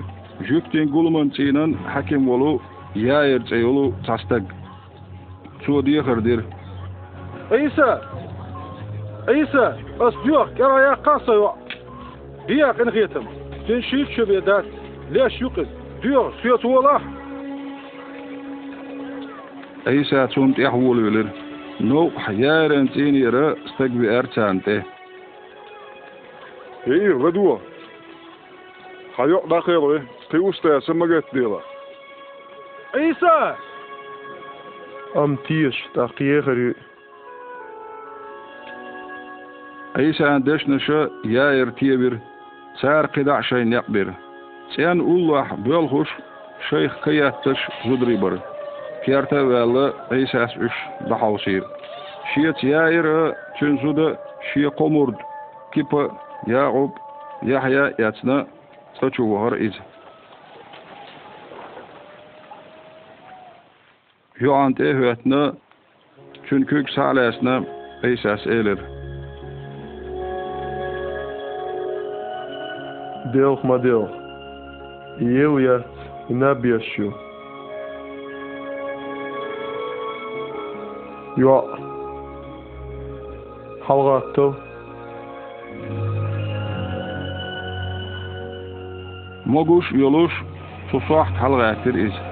[0.48, 2.52] جوکتین گلمن çinan حکم ولو
[2.92, 4.44] იაერწეულუ წასдаг
[5.64, 6.40] ცუდი ხერდერ
[7.56, 7.88] ისა
[9.32, 9.66] ისა
[10.04, 11.52] ას ჯუხ კერა ია ყასა ვა
[12.52, 13.26] ია ყინღიეთემ
[13.66, 14.66] ჯენ შიჩ შებედას
[15.14, 15.70] ლეშ იუყის
[16.04, 16.96] ჯუხ სიოთ ველა
[19.96, 21.28] ისა ცუმ ტიაჰულ ველერ
[21.88, 24.76] ნო ჰიარენ წინიერა სტეგბი არცანტე
[26.92, 27.56] ეი რადუა
[29.16, 29.98] ხაიო დახელე
[30.30, 31.71] თიუსტე ასმაგეთ დილა
[32.94, 33.56] Isa!
[35.16, 36.74] Am tíis a chécharú.
[39.96, 42.20] Isa an deisna seo dhéir tíabir
[42.80, 44.12] Sar qidá sé neqbir.
[44.76, 46.08] Sean ullah bölhuş
[46.68, 48.34] şeyh kıyattış zudribir.
[49.04, 49.86] Kiyarta vəli
[50.22, 50.72] Isas üç
[51.10, 51.62] dahavsir.
[52.34, 54.16] Şiyet er, tünzuda
[54.52, 55.16] şiye komurd.
[55.74, 56.08] Kippe,
[56.46, 56.92] Yağub
[57.42, 58.46] Yahya yatsna
[59.00, 59.52] saçu vahar.
[64.42, 65.50] Yoante hüetne
[66.48, 67.60] çünkü salesne
[68.02, 68.78] Eysas elir.
[73.34, 74.08] Del madel.
[75.20, 75.86] Yew yat
[76.28, 77.12] inabiashu.
[81.36, 81.64] Yo.
[83.80, 84.54] Halgatto.
[89.44, 90.32] Moguş yoluş
[90.90, 92.31] tusaht halgatir iz.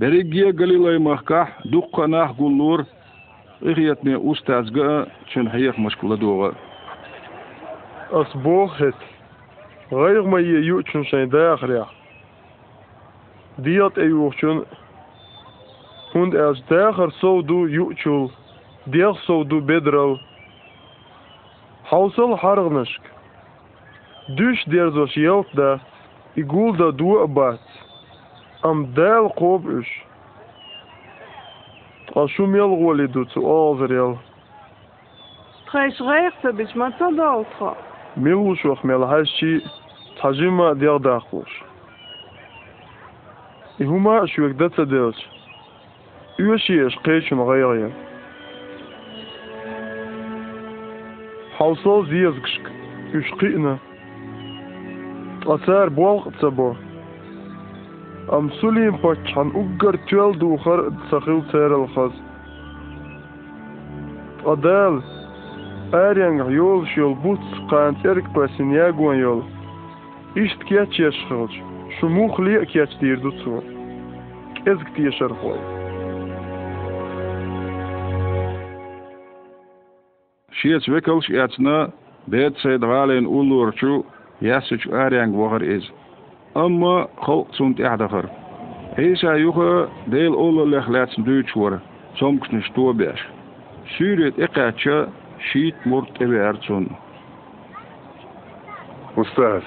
[0.00, 2.84] برگیه گلیلای مخکه دو قناه گلور
[3.66, 6.52] اخیت نه اوست ازگه چون حیق مشکل دوغه
[8.12, 8.94] از بوخت
[9.90, 11.86] غیق ما چون شن داخریا
[13.62, 14.62] دیات ایو چون
[16.14, 18.28] هند از داخر سو دو یو چول
[18.90, 20.18] دیخ سو دو بدرو
[21.84, 22.98] حوصل حرق دش
[24.36, 25.80] دوش درزوش یلت ده
[26.90, 27.58] دو عباس
[28.65, 30.01] أم دال قوب إش
[32.15, 34.15] أشوم يلغولي دو تو آذر يل
[35.71, 37.73] Treis rechtse bis ma tot daltra.
[38.17, 39.61] ملوشوخ ملهاشي
[40.23, 41.63] تجمع ديغ داخلوش
[43.81, 45.27] هما شو يقدر ديرش
[46.39, 47.91] يوشي اش قيشن غيريا
[51.57, 52.71] حوصل زيزكشك
[53.13, 53.77] يش قينا
[55.47, 56.75] أثار بوالق تسبو
[58.33, 62.11] أم سوليم باتشان أقر تيال دوخر تسخيل تير الخز
[64.45, 65.01] أدال
[65.93, 69.41] Ärjäng yol şol but qant erk pasin yagon yol.
[70.35, 71.51] İşt kiyaç yaşxılç.
[71.99, 73.63] Şu muhli kiyaç dirdu su.
[74.65, 75.59] Ezg tiyashar xoy.
[80.51, 81.87] Şiyet wekels yatsna
[82.27, 84.03] bet seyd galen ulurçu
[84.41, 85.83] yasıç aryan wogar iz.
[86.55, 88.25] Amma xalq sunt yahdafar.
[88.97, 91.73] Eysa yuha del ola lehlatsin düç war.
[92.13, 93.19] Somkşni stobeş.
[93.85, 95.07] Süret eqatça
[95.39, 96.87] şiit murt evi erçun.
[99.17, 99.63] Ustaz.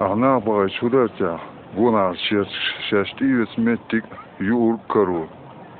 [0.00, 1.38] Ana bagay çudarca.
[1.76, 2.48] Buna şiş
[2.90, 4.04] şişti yüz mettik
[4.40, 5.24] yur karu.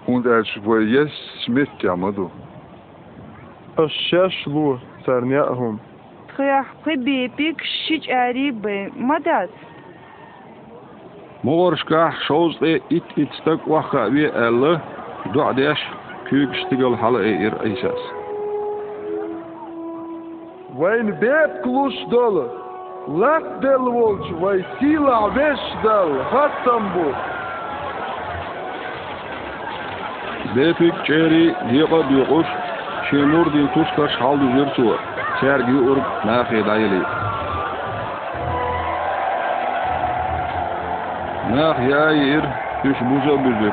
[0.07, 1.13] Hund erç bu yes
[1.45, 2.23] smet yamadı.
[3.79, 5.79] الشاش لو سرنياهم
[6.38, 9.50] Treyah prebepik şiç ari be madat.
[11.44, 14.82] Mogorşka şozde it it stak waxa vi elle
[15.34, 15.84] du'dash
[16.26, 18.02] küyük stigel hala e ir eysas.
[20.76, 22.48] Vain bet klus dolu.
[23.20, 26.10] Lat del volç vay sila veş dal.
[26.32, 27.08] Hatsam bu.
[30.56, 32.10] Bepik çeri liqa
[35.40, 37.02] Sergiu urib narxi dayili.
[41.56, 42.44] Nach ja hier
[42.84, 43.72] dus buzo buzo.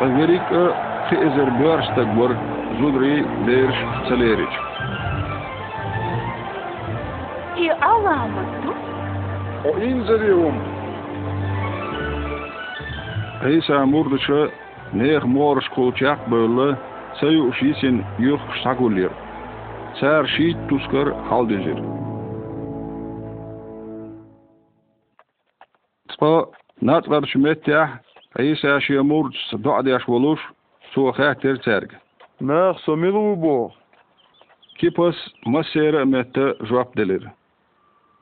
[0.00, 0.62] Van Werika
[1.10, 2.32] Gezer Börstek war
[2.78, 3.70] Zudri der
[4.08, 4.52] Celeric.
[7.56, 8.72] Hier Allah muttu.
[9.68, 10.56] O inzerium.
[13.56, 14.48] Isa murdışa
[14.94, 16.76] neh morş kulçak böyle
[17.20, 19.10] sayı uşisin yok şagulir.
[20.00, 21.78] Ser şiit tuskar haldezir.
[26.08, 26.46] Tpa
[26.82, 27.88] natgar şümettah
[28.38, 30.40] Eysa şemurç doğdaş oluş
[30.80, 31.90] su khatir serg.
[32.40, 33.70] Nah somilu bu.
[34.78, 37.24] Kipas masere mette jwap delir.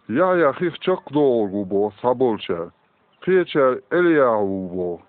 [0.08, 2.58] Ja, ja, gif çok doğru bu sabolça.
[3.20, 5.00] Kıyıçer Eliyahu bu.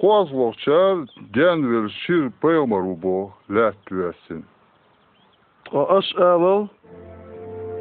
[0.00, 0.96] Kozvokça
[1.34, 4.44] genver şir peymaru bu let düesin.
[5.74, 6.68] o aš Elal,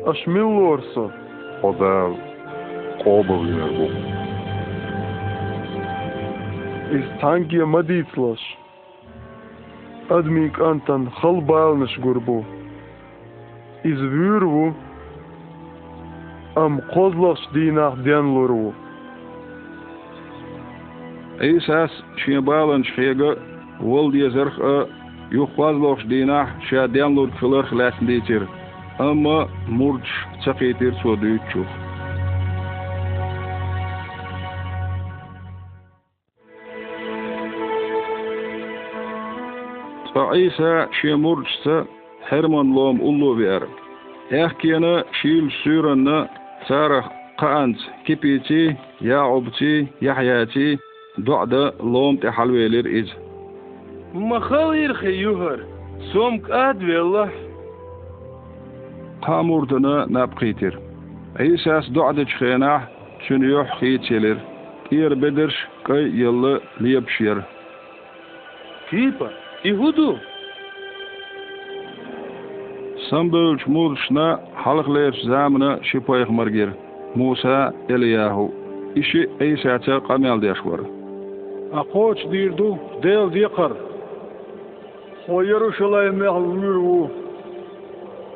[0.09, 1.11] aš mylu Orso.
[1.61, 2.11] O dar
[3.05, 3.87] обавлено.
[6.91, 8.39] Истангия мадицлаш.
[10.09, 12.45] Адмик антан халбалныш гурбу.
[13.83, 14.73] Извюрву.
[16.55, 18.73] Ам козлаш динах денлурву.
[21.39, 23.39] Исас шебалан шега
[23.79, 24.87] волдезерха
[25.34, 28.43] Eysas şebalan şega wol diye zırh yuhvazloş dinah şadenlur kılır hlatin ditir.
[28.99, 30.07] Ama murç
[30.45, 31.65] çaqitir soduyuçu.
[40.36, 41.86] Isa şemurçsa
[42.21, 43.63] Herman lom ullu ver.
[44.31, 46.27] Ehkiyana şil sürana
[46.67, 50.79] sarah qaant kipiti yaubti yahyati
[51.25, 53.22] duada lom te halvelir iz.
[54.14, 55.59] Махал ирхе югар,
[56.11, 57.32] сомк адвелла.
[59.28, 60.80] нап напқитер.
[61.39, 62.89] Эйсас дуадыч хена,
[63.26, 64.39] чүн юх хителер.
[64.91, 67.43] Ир бедерш кай еллы лепшер.
[68.91, 69.32] Кипа,
[69.64, 70.20] Игуду.
[73.09, 76.76] Самбөлч муршна халықлер замына шипайық маргер.
[77.16, 78.53] Муса Элияху.
[78.95, 80.82] иши Eysa'ça kamel deşvar.
[81.74, 83.74] Ақоч dirdu, дел diyakar,
[85.28, 86.22] O Yeruşalayim
[86.62, 87.11] yürü.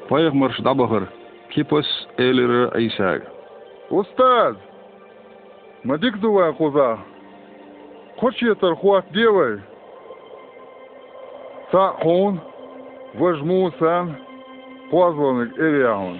[0.08, 1.04] Payıq marş dabahır.
[1.50, 1.86] Kipos
[2.18, 3.22] eliri Eysa'g.
[3.90, 4.54] Ustad!
[5.84, 6.98] Madik duva kuza.
[8.20, 9.58] Koç yeter хуат девай.
[11.72, 12.40] Та он
[13.14, 14.16] возьму сам
[14.90, 16.18] позвонок Eliyahu'nun.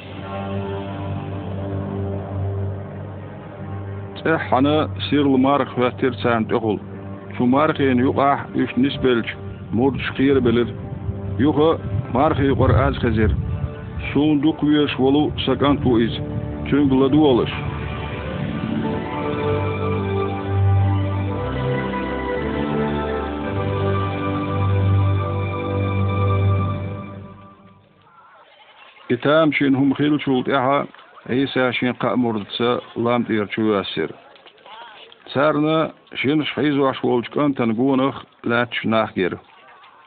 [4.22, 4.76] Çəhana
[5.09, 6.78] sirli marq və tirsən toxul.
[7.36, 9.28] Şu marqın yuqah üç nisbelç
[9.72, 10.68] murç xir bilir.
[11.38, 11.78] Yuqa
[12.14, 13.32] marqı yuqar az xazir.
[14.12, 16.14] Sunduk üyeş volu sakan tu iz.
[16.70, 17.49] Çüngüladı olur.
[29.11, 30.86] İtam şin hum xil şult aha
[31.28, 34.11] İsa şin qamurdsa lam tir çuasir.
[35.26, 38.16] Sarna şin şhiz vaş volçkan tan gunaq
[38.47, 39.32] lat şnaq ger.
[39.32, 39.55] إز وغش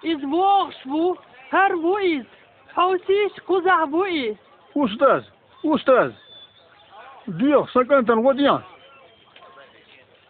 [0.03, 1.17] из воғшбу,
[1.53, 2.27] ҳар буиз,
[2.77, 4.37] ҳавсиш қузаҳ буиз.
[4.75, 5.25] Устаз,
[5.63, 6.13] устаз,
[7.27, 8.63] дуёх сакантан ғодиян,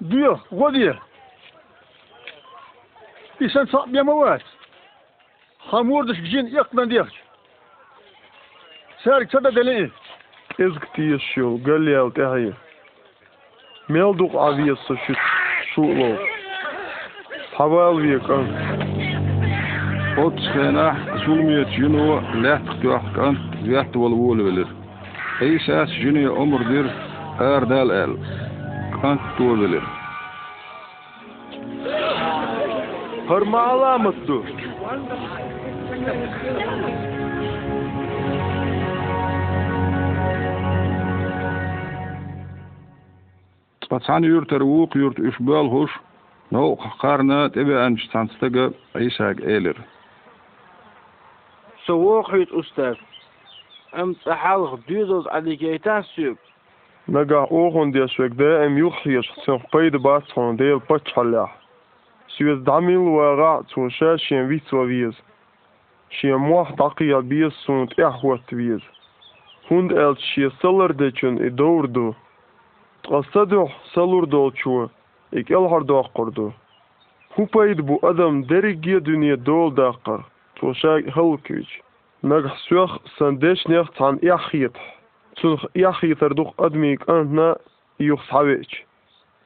[0.00, 0.96] дуёх ғодия,
[3.38, 4.42] писан сабьямават,
[5.70, 7.14] хамурдыш гжин яқдан дехч.
[9.04, 9.90] Сәрік сада дәлі
[10.60, 12.54] إزك تيشيو قال لي أو تهيا
[13.88, 14.94] ميل دوق عبيد سو
[15.74, 16.16] شو لو
[17.52, 18.89] حوال بيك أنا
[21.78, 23.34] yunu lat tuaqkan
[23.64, 24.68] yat wal wol bilir.
[25.40, 26.86] İsa jini umurdir
[27.40, 28.12] erdal el.
[29.02, 29.84] Kant tu bilir.
[33.28, 34.44] Harma alamatdu.
[43.90, 45.90] Patsan yurtar wuq yurt üç böl hoş.
[46.52, 49.76] No qarna tebe anç tanstaga İsa elir.
[51.90, 52.94] سووخيت أستاذ.
[53.94, 56.36] أم تحال خديدوز على كيتان سيب
[57.08, 61.56] نجا أوغن دي شوك دا أم يوخيش سن قيد باسخون دي البتش حلاح
[62.28, 65.22] سيوز دعمل وغا توشا شين ويس وبيز
[66.10, 68.80] شين موح دقيا بيز سونت إحوات بيز.
[69.70, 72.14] هند ألت شي سلر ديشن إدور دو.
[73.02, 74.88] تقصدوح سلور دولشو
[75.34, 76.50] إك إلهر دوقر دو
[77.40, 80.22] هو بايد بو أدم درجية دنيا دول داقر.
[80.60, 81.68] توشاگ هول کیچ
[82.24, 84.76] نگ سوخ سندش نیا تان یا خیت
[85.36, 87.54] تون یا خیت در دخ ادمیک آن نه
[87.98, 88.70] یخ سویچ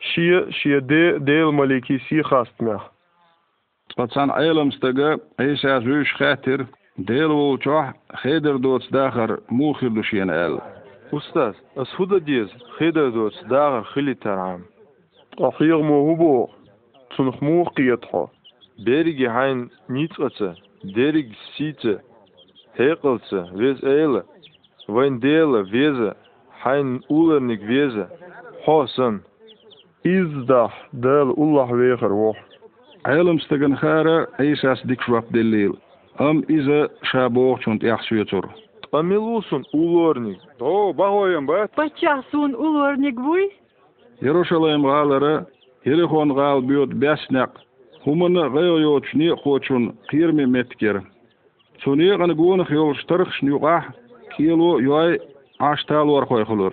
[0.01, 0.93] شی شی د
[1.27, 2.81] دل ملکی سی خاست میا
[3.97, 4.31] پسان
[5.39, 6.15] ایش از ویش
[7.07, 10.61] دل و چه خیدر دوست داغر موخر دشیان ال
[11.13, 12.49] استاد از خود دیز
[12.79, 14.65] خیدر دوست داغر خیلی ترعم
[15.39, 16.49] آخر مهوبو
[17.11, 18.31] تون خموقیت ها
[18.87, 20.55] بری گهان نیت اصلا
[20.85, 22.01] дерег сите,
[22.77, 24.25] хекалце, вез эйла,
[24.89, 26.15] вайн дела, везе,
[26.63, 28.09] хайн уларник везе,
[28.65, 29.23] хосан,
[30.03, 32.37] издах дел уллах вехар вох.
[33.05, 35.79] Айлам стаган хара, айсас дикшвап делил,
[36.19, 38.49] ам иза шабох чунт яхсвецур.
[38.93, 41.71] Амилусун уларник, о, бахоем бат.
[41.75, 43.53] Пачасун уларник буй?
[44.21, 45.47] Ярушалаем галара,
[45.85, 47.59] Ерехон ғал бұйот бәснәк,
[48.05, 50.97] Humana gayoyoçni hoçun qirmi metker.
[51.83, 53.77] Suni gany gonaq yolştarx şnuqa
[54.35, 55.19] kilo yoy
[55.71, 56.73] aştal war koyxulur.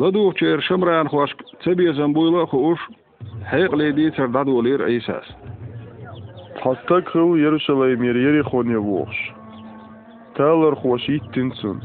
[0.00, 1.30] Ladu çer şamran hoş
[1.64, 2.80] хош buyla hoş
[3.50, 5.26] hayqledi serdad olir eysas.
[6.60, 9.16] Hatta kıl Yeruşalayim yeri yeri xonye voş.
[10.34, 11.82] Talar хош иттинсун.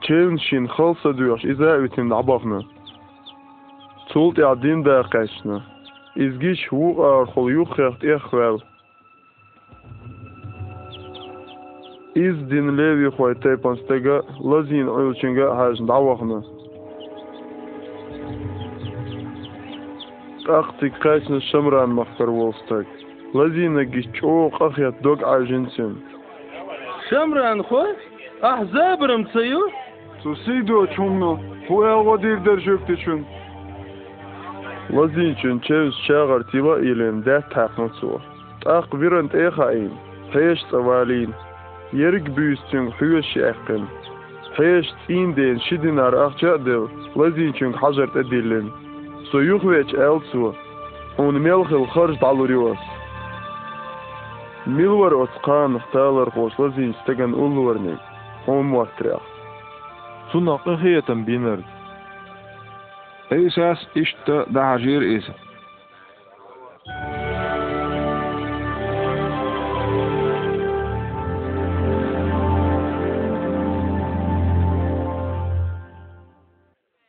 [0.00, 2.60] Çen şin halsa duyaş izavitinde abafna.
[4.08, 5.69] Tult ya din da qaşna.
[6.14, 8.62] Изгьыч уҟаархәыл из иахрал.
[12.14, 16.42] Издин левихуа панстега лазин уилчинга хажн дауахна.
[20.48, 22.86] Ахтик кайсны шамран махтар волстак.
[23.34, 25.94] لذينا جيشو قخيت دوك عاجنسن
[27.10, 27.82] شمران خو
[28.42, 29.60] احزاب رمتسيو
[30.24, 31.38] تسيدو چونو
[31.70, 32.96] هو اغو دير در جوفتي
[34.96, 38.10] ლაზინჩუნ ჩევს ჩაღარტივა ილენ და თაყნუცუ
[38.62, 39.92] ტაყ ვირანტ ეხაიმ
[40.32, 41.30] ჰეშ წვალინ
[42.06, 43.82] ერიგ ბიუსტინ ჰუეში ახკენ
[44.56, 46.82] ჰეშ წინდენ შიდინარ ახჭადევ
[47.18, 48.66] ლაზინჩუნ ხაჟერტ დილენ
[49.30, 50.46] სოյուხვეჩ ელცუ
[51.18, 52.82] un melxil xarj daluriwas
[54.76, 57.94] milvar otsqan xtalar qoslazin istagan ulvarni
[58.46, 59.22] hom watriq
[60.30, 61.60] sunaqı heyatan binar
[63.30, 65.30] Eisas ist der إيسا ist.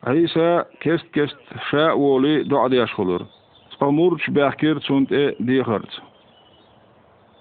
[0.04, 1.38] عيسى كست كست
[1.70, 3.26] شاء ولي دعد يشخلر
[3.72, 6.02] تقمرش باكر تونت اي دي خرت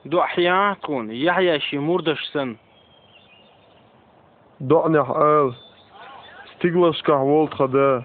[0.04, 1.10] دو احيا كون.
[1.10, 2.56] يحيى شي موردش سن.
[4.60, 5.52] دعني حقاز
[6.56, 8.04] ستيغلش كحولت خدا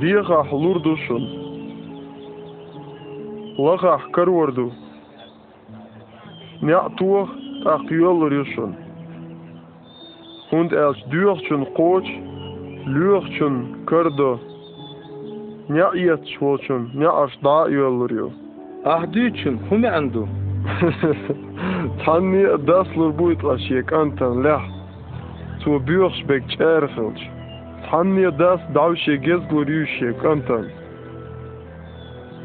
[0.00, 1.24] Diga hlur dushun.
[3.58, 4.72] Laga karwardu.
[6.62, 7.30] Ja tuch
[7.66, 8.72] aqyol ryushun.
[10.50, 12.08] Hund els duurchun qoch,
[12.86, 14.38] luurchun kardo.
[15.68, 18.30] Ja iet shwochun, ja as da yolryo.
[18.84, 20.28] Ahdichun humi andu.
[22.04, 24.62] Tanni daslur buitlash yekantan leh.
[25.60, 26.44] Tu buursbek
[27.81, 27.89] cherfelch.
[27.89, 30.65] Tanni das davshe gezglur yush yekantan.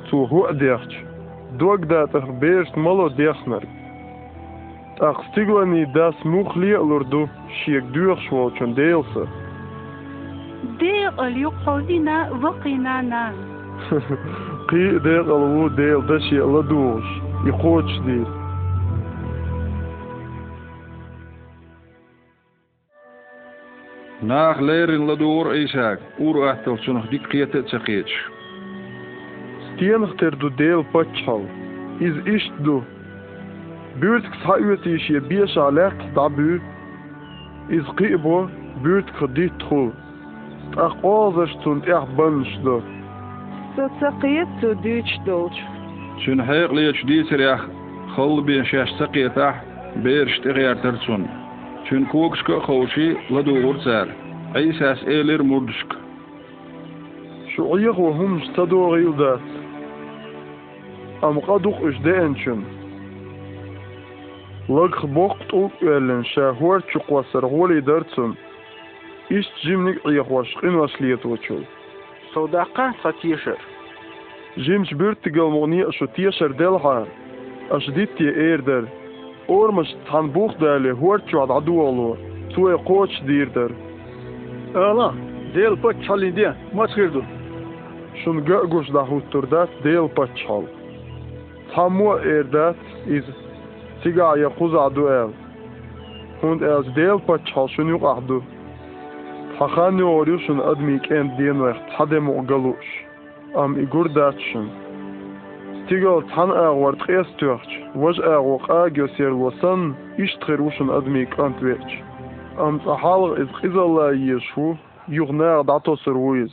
[0.08, 0.94] Tu hu'derch.
[1.58, 3.62] Dog dat er beest malo dechner.
[5.00, 7.28] Ach stiglani das mukhli lurdu
[7.64, 9.26] shiek duurshwochun deelse.
[10.78, 13.32] ديق اليقودنا وقنانا
[14.68, 17.04] قي ديق الو ديل دشي لدوش
[17.46, 18.26] يقوش ديل
[24.21, 28.11] Naglerin la doğru eýşäk, ur ahtal şunuq dikkat etçek etç.
[29.67, 31.43] Stienchter du del patchal,
[31.99, 32.81] iz ist du.
[34.01, 36.61] Bürt ksaýet iş ye bir şalert dabü.
[37.69, 38.49] Iz qibo
[38.83, 39.93] bürt kredit tru.
[40.77, 42.81] Aqoz stund er bönschdo.
[43.75, 45.57] So tsaqiyet du düç dolç.
[46.25, 47.57] Şun hayqli ýeş diýser ýa,
[48.15, 49.53] hol bir şaşsaq ýetah,
[50.03, 51.46] berşdi gärtersun.
[51.89, 54.07] چونکوکشکه خوشی و دوغور سر.
[54.55, 55.87] عیس از ایلر مردشک.
[57.57, 59.39] شعیق و هم ستدوغی و دات
[61.23, 62.65] امقا دوغ اشدین چون
[64.69, 68.37] لغ بوقت او کلن شهور چقوا سرغولی درتون
[69.29, 71.63] ایش جیمنیک عیق واشقین واشلیت وچول
[72.35, 73.57] صداقه ساتیشر
[74.57, 77.07] جیمش برد تگل مغنی اشو تیشر دلها
[77.71, 78.83] اشدیت تی ایردر
[79.47, 82.09] Ormësht të në buhë dhe e le huartë që atë adu allo,
[82.53, 83.75] tu e koqë dirëtër.
[84.75, 85.09] E
[85.55, 87.25] del për që halin dje, ma që kërdu?
[88.21, 90.71] Shumë gë da hutë tërdet, del për që halë.
[91.73, 91.85] Ta
[93.15, 93.25] iz
[94.03, 95.31] siga ya kuz adu el.
[96.41, 98.43] Hund ez del pa çalşun yok ahdu.
[99.59, 102.87] Hakan ne oluyorsun admik end diyen vakit hadem o galuş.
[103.55, 104.67] Am igur dertşin
[106.65, 107.69] ağwar tqes tuğç.
[107.93, 111.89] Waj ağwaq a göser losan iş txiruşun admi kant veç.
[112.59, 114.77] Am tahal iz qizalla yeshu
[115.07, 116.51] yuğnar dato sirwiz.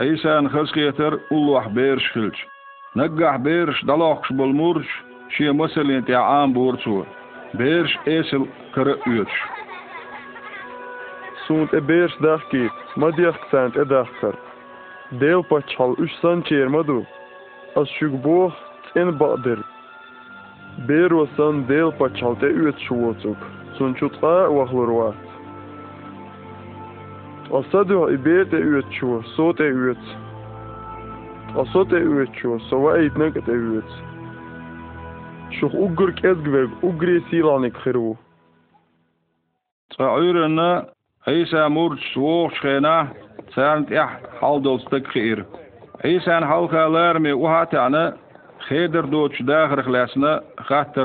[0.00, 2.46] İsa'nın hızkıyeter ullah berş filç.
[2.96, 4.88] Naggah berş dalaqş bolmurş,
[5.28, 7.06] şiye meselen te am burçu.
[7.54, 9.28] Berş esel kırı üç.
[11.46, 14.34] Sunt e beers dagki, madiach sant e dagkar.
[15.20, 17.04] Deel pachal üç san çermadu.
[17.74, 18.56] als Jugbocht
[18.94, 19.58] in Ba'dir.
[20.86, 23.40] Berwasan deel pachhalte uet shuotsuk,
[23.76, 25.14] sun chutqa wahlurwa.
[27.50, 30.04] Asadu ibete uet shu, sote uet.
[31.56, 33.90] Asote uet shu, sova eitnakat uet.
[35.50, 38.16] Şuh uggur kezgveg, uggri silanik khiru.
[39.96, 40.86] Sa'urana,
[41.26, 43.06] Isa murç suğuş khena,
[43.54, 44.10] sa'ant yah
[44.40, 45.44] haldol stakfir.
[46.04, 48.16] İsan halkalar mi o hatana
[48.68, 50.40] xeydir doçu da xırıqlasına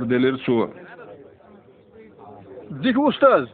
[0.10, 0.70] delir su.
[2.84, 3.46] Dik ustaz.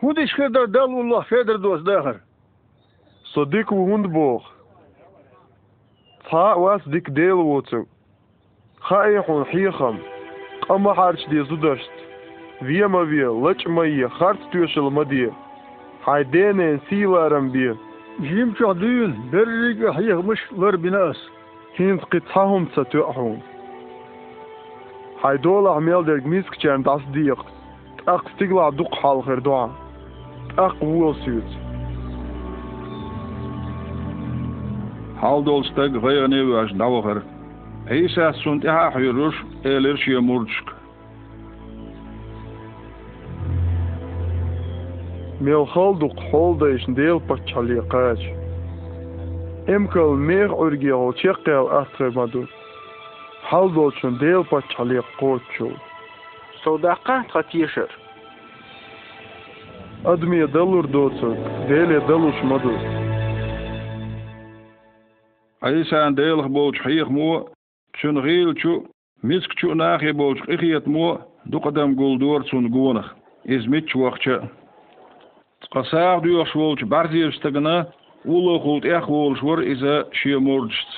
[0.00, 2.16] Hud işkeder dalullah feder doz dahar.
[3.34, 4.40] Sadik ve hund boğ.
[6.24, 7.86] Ta vas dik del votu.
[8.88, 9.96] Xayxun e xiyxam.
[10.68, 11.90] Qama harç diye zudaşt.
[12.62, 14.08] Viye ma viye, laç ma ye,
[15.10, 15.30] diye.
[16.00, 17.74] Haydenen silaram diye.
[18.23, 21.17] Jim çadıyın berrik hayıkmış lar binas.
[21.79, 23.39] هين قطعهم ستوحون
[25.23, 27.45] هايدول عميل درق ميسك جان داس ديق
[28.07, 29.69] اق ستيقلع دوق حال خير دعا
[30.57, 31.51] اق وول سيوت
[35.21, 37.17] Haldolstag vayane was dawger.
[37.91, 40.65] İsa sunt ya huyruş eler şiye murçk.
[40.65, 40.82] ميل
[45.44, 48.20] Мел халду холда ишндел пачалиякач.
[49.66, 51.14] Эмкал мер ургиал
[53.50, 55.76] халду чун дел пачали кочу
[56.62, 57.90] содака татишер.
[60.04, 61.36] адми далур доцу,
[61.68, 62.74] деле далуш маду.
[65.60, 67.48] Айсан делх болч хих мо,
[67.92, 68.86] чунгил чу,
[69.22, 71.94] миск чу нахи болч ихиет мо, дукадам
[72.44, 73.14] чун гонах
[73.44, 74.50] Измит чуахча.
[75.74, 77.86] Qasaaq duyuqş bolçu barziyistagını
[78.24, 80.90] ulu qult эх bolşur izə şiyemorjs.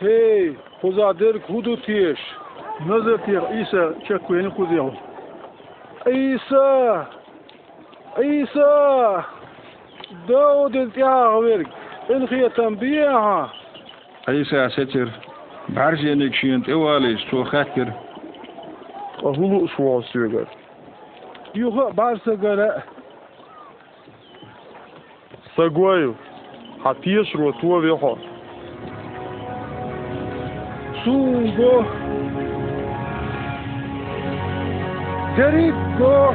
[0.00, 2.20] Hey, huzadir kudu tiyeş.
[2.86, 4.90] Nazır tiyeş İsa çekveni kuziyav.
[6.06, 7.06] İsa!
[8.22, 9.24] İsa!
[10.28, 11.66] Davud intiyağı verg.
[12.08, 13.50] İlhiyetan biyaha.
[14.32, 15.08] İsa seçir.
[15.68, 17.88] Barjenik şiyent evaliz tuğakir.
[19.24, 20.46] Ahulu usvasiyler.
[21.54, 22.82] Yuha barsa gara
[25.56, 26.14] Saguaio,
[26.84, 28.18] hapieš ruotuo vieho.
[31.04, 31.74] Sugo.
[35.36, 36.34] Deriko.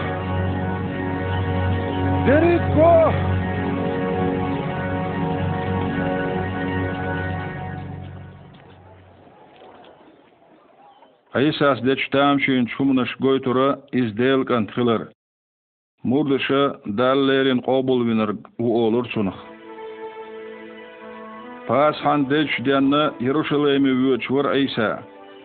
[2.25, 2.93] Deriko.
[11.33, 15.09] Аисас дечтамчын шумнаш гойтура издел кантхилар.
[16.01, 19.37] Мұрдыша dallerin қобыл binar u olur çunuk.
[21.67, 24.99] Pas han deç denna Yeruşalaymi vöç var İsa.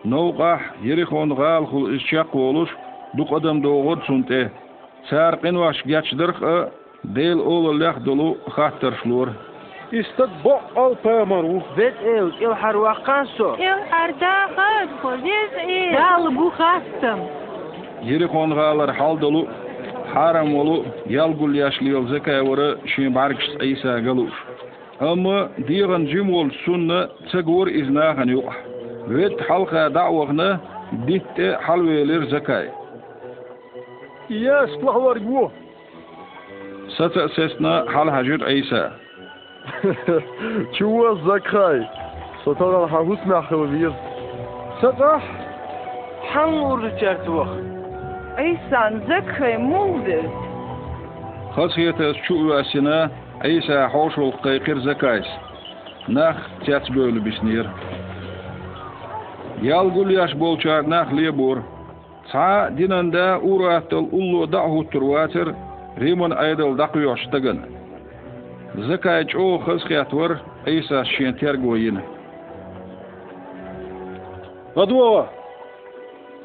[0.05, 2.69] Novqah Yerikon gal hul дұқ olur
[3.17, 3.57] доғыр adam
[5.09, 6.25] Сәрқин ваш Sarqin
[7.15, 9.27] vaş олы ләқ дұлу қаттыр dolu xatır şlur.
[9.91, 11.61] İstad bo al pamaru.
[11.77, 13.55] Vet el il harwaqaso.
[13.59, 15.93] Il arda xat xoziz il.
[15.93, 17.19] Dal bu xastım.
[20.17, 24.33] haramolu yalgul yaşlıyol zekayvara şin barkış İsa galuş.
[24.99, 28.53] Ama diğen cimol sunna çegur iznahan yok.
[29.09, 30.59] Vet halka da'vağına
[31.07, 32.69] ditte halveler zekay.
[34.29, 35.51] Yes, plahvar gu.
[36.97, 38.91] Sata sesna hal hacir İsa.
[40.77, 41.81] Çuva zekay.
[42.45, 43.91] Satagan hahus nahkı bir.
[44.81, 45.21] Sata
[46.33, 47.66] hangur çertuğ.
[48.38, 50.24] İsa zakhay muldir.
[51.54, 53.10] Khasiyata şu üvasina
[53.44, 55.26] Eysa hoşul qaykir zakays.
[56.08, 57.66] Nah tet bölü bisnir.
[59.62, 61.58] Yal gul yaş bolçar nah lebur.
[62.32, 65.48] Ta dinanda uratul ullu da'hu turwatir
[66.00, 67.58] rimon aydal daqyoştagan.
[68.88, 70.32] Zakay ço khasiyat var
[70.66, 71.98] Eysa şenter goyin.
[74.76, 75.28] Ладуова.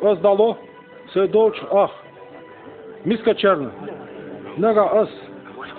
[0.02, 0.58] Вас дало.
[1.14, 1.92] Се долч ах.
[3.06, 3.72] Миска черна.
[4.58, 5.10] Нега ас.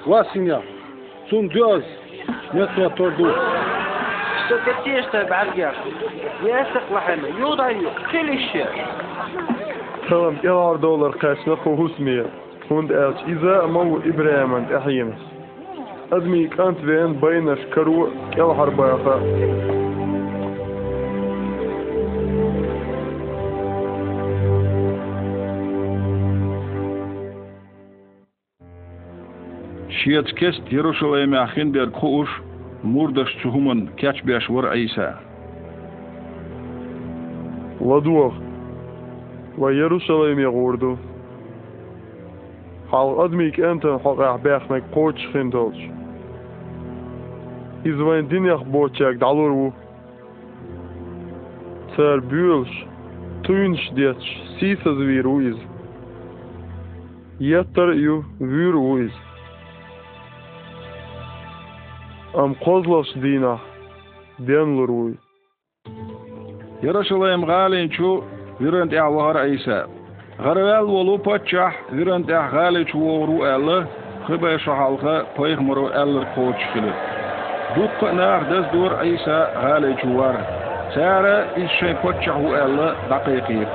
[0.07, 0.63] Васиня.
[1.31, 1.85] Сун дёз.
[2.53, 3.27] Метва торду.
[4.49, 5.75] Sakatiyeš te bargak.
[6.47, 7.29] Yasak lahana.
[7.41, 7.91] Yodayo.
[8.11, 8.67] Kilişe.
[10.09, 12.25] Tamam yalar dolar kaçna kohus miye.
[12.69, 15.23] Hund elç iza mau İbrahim'in ahiyemiz.
[16.13, 19.19] Admi kant ven baynaş karu yal harbayafa.
[19.19, 19.82] Şiyet
[30.37, 32.31] kest Yeruşalayim ahin der kuuş
[32.83, 35.29] murdaş çuhumun kaç beş var Eysa.
[37.81, 38.35] Ладуах.
[39.57, 40.97] Wa Jerusalem يغوردو.
[42.91, 45.79] Hal admik enten haqaq bäxmek qoç xindolç.
[47.91, 49.73] İzvayn dinyak boçak dalurwu.
[51.97, 52.73] Ser büyülş.
[53.43, 54.23] Tuyunş diyeç.
[54.59, 55.59] Sisaz viru iz.
[57.41, 59.17] Yettar yu viru iz.
[62.34, 63.60] Амхозлавс дина,
[64.40, 65.20] денлыруй.
[66.82, 68.24] Ярашалаем галенчу,
[68.60, 69.88] вирент яллахар айса.
[70.40, 73.88] Гарвел волу пачах, вирент ях галенчу вору эллы,
[74.26, 76.92] хыбэ шахалха пайхмару эллыр кочхилы.
[77.76, 80.38] Дукка нах дэс дур айса галенчу вар.
[80.96, 83.68] Сара ишшай пачаху эллы дакикир.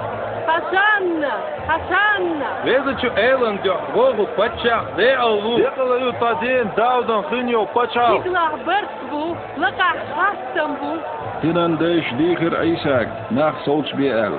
[0.47, 1.23] Хасан!
[1.23, 1.58] Хасан!
[1.69, 2.23] حسن
[2.65, 5.57] Vedeću Elan Djohvogu pačak, de Alu.
[5.57, 8.13] Dekalaju tadin, davdan hinjo pačak.
[8.25, 10.93] Iglaq bertbu, laqaq hastanbu.
[11.41, 14.35] Tinan desh dikir Isak, nach solch bi el.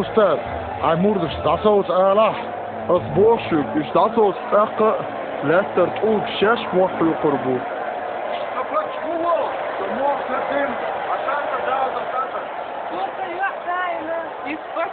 [0.00, 0.38] Ustad,
[0.88, 2.36] ay murdish tasawus alah.
[2.94, 4.90] Asboshuk, ish tasawus aqqa,
[5.48, 7.56] latter tqul shash muhlu qurbu.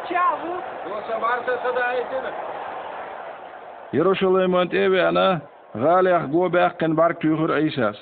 [0.05, 0.61] Ispachavo.
[3.93, 5.41] Yeruşalayim ant evi ana
[5.73, 7.97] galih go baqqin bark tühür Eysas.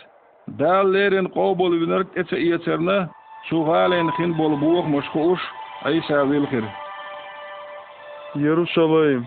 [0.59, 3.07] Dallerin qobul vinirk etse iyeterne
[3.49, 5.41] şu galin khin bol buğ muşkuş
[5.85, 6.65] Eysa wilkhir.
[8.35, 9.23] Jerusalem.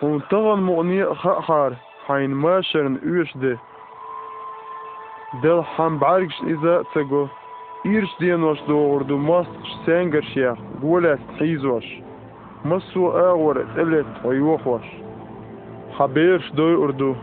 [0.00, 1.04] Hon tagan mu'ni
[1.46, 1.72] khar
[2.06, 3.56] hain masharin üyüşde.
[5.42, 7.28] Del ham bargş iza tago.
[7.84, 9.46] İrş diyen vaş doğurdu mas
[9.86, 10.22] senger
[10.84, 10.92] şiyah.
[10.92, 12.00] Gulet hiz vaş.
[12.64, 14.84] Masu ağır elet ayuh vaş.
[15.92, 17.16] Haber doy urdu.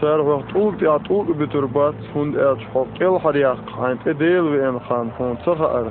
[0.00, 4.66] Sar waqt ul ti at ul biturbat hund elch hok el hariyaq hain edel ve
[4.68, 5.86] en khan hon tsaha ar.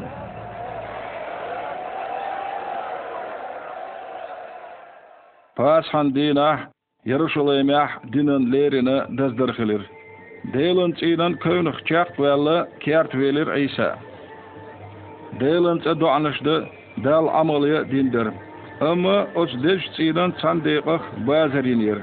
[5.55, 6.59] Pas han dinah
[7.05, 9.81] Yeruşalayim yah dinin lerine dazdarkhilir.
[10.53, 14.06] Delen tsidan könig tjakt welle keert welir Eysa.
[15.39, 16.55] Delen tsa do'anishdi
[17.03, 18.27] dal amaliya dindir.
[18.81, 21.97] Amma os desh tsidan tsandeqah bazarinir.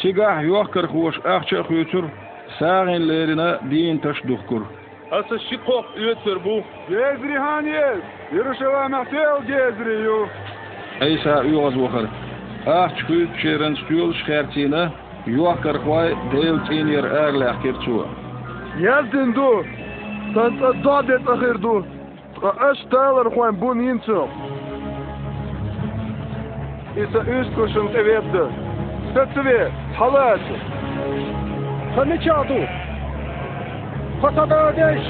[0.00, 2.04] Çigah yok kır hoş ahça khütür
[2.58, 4.62] sağin lerine din taşduhkur.
[5.10, 6.56] Asa şikok üyetir bu.
[6.88, 7.98] Gezri haniyel.
[8.36, 10.26] Yeruşalayim ahtel gezri yu.
[11.00, 12.06] Eysa uyaz wakar.
[12.66, 14.88] Ah çküt çeren stüyol şkertine
[15.26, 18.06] yok kır khoy del tsinir erlach kirtsu.
[18.80, 19.64] Yazdin du.
[20.34, 21.84] Tant adodet akhir du.
[22.48, 24.28] Ash talar khoin bun yinso.
[27.02, 28.44] Isa üst koşun tevedde.
[29.14, 30.40] Setsve halat.
[31.96, 32.60] Hani çağdu.
[34.22, 35.04] Hatada deş.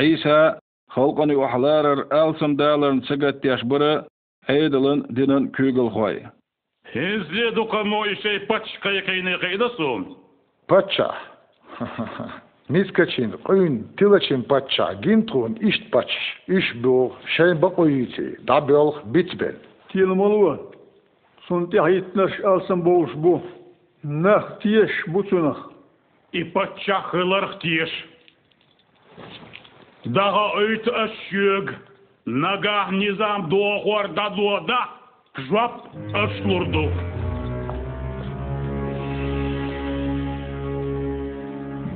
[0.00, 4.04] Eysa halqani wahlarar alsam dalarn sagat yashbara
[4.48, 6.22] eydalın dinin kügül khoy.
[6.92, 10.18] Хензле дукамо еще и пачка якайны кайда сум.
[10.66, 11.14] Пача.
[12.68, 16.08] Мискачин, кын, тилачин пача, гинтрун, ишт пач,
[16.46, 19.56] иш бюр, шейн бакуити, дабел, битбен.
[19.92, 20.60] сон
[21.48, 23.42] сунте хайтнаш алсан боуш бу,
[24.02, 25.72] нах тиеш буцунах.
[26.32, 27.90] И пача хыларх тиеш.
[30.04, 31.74] Дага өйт ашюг,
[32.24, 34.66] нагах низам дохуар дадуада.
[34.66, 35.03] Да.
[35.37, 35.71] Жвап
[36.13, 36.91] öşlurdu.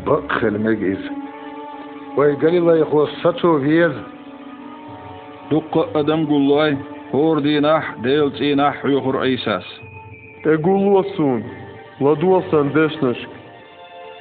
[0.07, 0.99] Bak helmek iz.
[2.17, 3.93] Vay Galilay ho saço viyez.
[5.51, 6.77] Dukka adam gullay,
[7.11, 9.65] hor dinah, del tsinah yuhur Isas.
[10.45, 11.43] Egulwasun,
[12.01, 13.29] ladwasan deshnashk.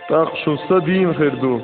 [0.08, 1.62] Так что садин херду.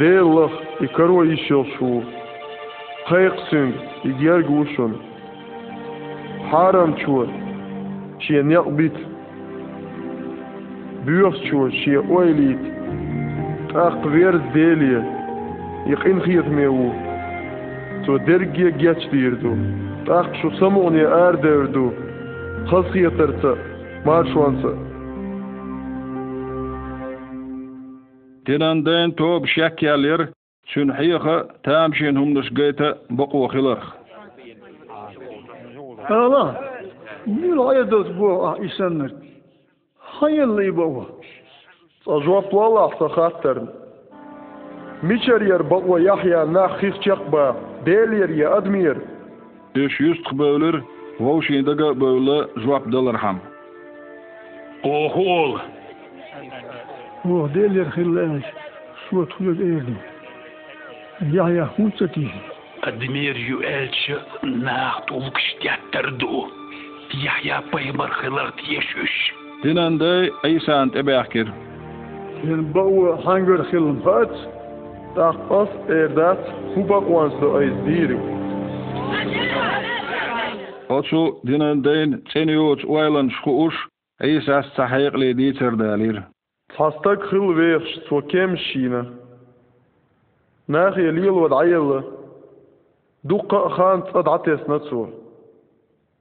[0.00, 0.50] Делах
[0.80, 2.02] и коро ищел шу.
[3.06, 4.92] Хайксин и гергушон.
[6.51, 7.25] حارم چوە
[8.21, 8.97] چیە نێق بیت
[11.05, 12.63] بيوخ چوە چیە ئۆیلیت
[13.71, 15.01] تا قوێرز دێلیە
[15.93, 16.91] یقین خیت مێوە
[18.03, 19.53] تۆ دەرگیە گەچ دیردو
[20.07, 21.87] تاق şu سەمۆنێ ئار دەردو
[22.69, 23.53] خەسخیە تەرچە
[24.05, 24.73] مار شوانسە
[28.45, 30.21] تێناندەن تۆ بشەکیالێر
[30.69, 33.83] چون حیەخە تام شێن هەمدەشگەیتە بەقۆخیڵەخ
[36.09, 36.61] Ela,
[37.25, 39.11] miraya dos boa ah, isenler.
[39.99, 41.05] Hayırlı baba.
[42.07, 43.57] Azvaplala aftahattar.
[45.01, 47.55] Miçer yer bakwa Yahya na xixçak ba.
[47.87, 48.97] yer ya admir.
[49.75, 50.81] Eş yüz tıbövler.
[51.19, 53.39] Vau şeyindega bövle zvap dalar ham.
[54.83, 55.59] Oğul.
[57.25, 58.45] Oh, delir hillemiş.
[59.09, 59.97] Şu tuyur eğilim.
[61.31, 62.56] Yahya hunsa tiyim.
[62.87, 66.49] Admir yu elçi naht ulkştiyattardu.
[67.23, 69.33] Yahya paymar khilar tiyeshüş.
[69.63, 71.47] Dinande Aysan tebakir.
[72.47, 74.31] Yani bu hangi khilm fat?
[75.15, 78.19] Tak as erdat hu baqwans do ay diru.
[80.89, 83.79] Otsu dinanden tseniyots waylan shuush,
[84.21, 86.17] Aysas sahiqli diterdalir.
[86.77, 89.01] Tastak khil weex so kem shina.
[90.67, 91.53] Nach yelil wad
[93.27, 95.09] Дуққа хан цадат есна цу.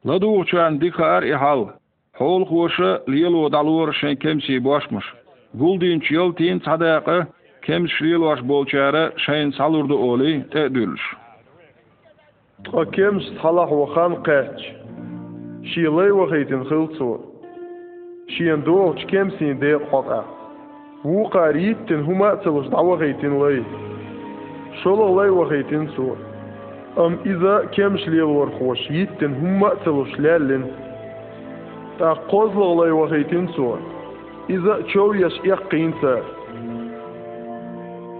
[0.04, 1.72] Ладу учан дикар и хал.
[2.18, 5.14] Хол хуша лилу далур шен кемси башмыш.
[5.54, 7.26] Гулдинч йол тин садақы
[7.62, 11.02] кем шрилваш болчары шен салурды оли те дülş.
[12.64, 14.58] Қа кем салах вахан қач.
[15.64, 17.20] Шилай вахитин хилцу.
[18.28, 20.24] Шиен дуолч кемсин де қоқа.
[21.04, 23.64] Ву қариттин хума цылыш давахитин лай.
[24.82, 26.16] Шолы лай вахитин цу.
[26.98, 30.66] أم إذا كمش لي ورخوش يتن هم مأتلوش لالن؟
[31.98, 33.78] تقوز لغلي وغيتين سوى
[34.50, 36.22] إذا تشو يش إقين سار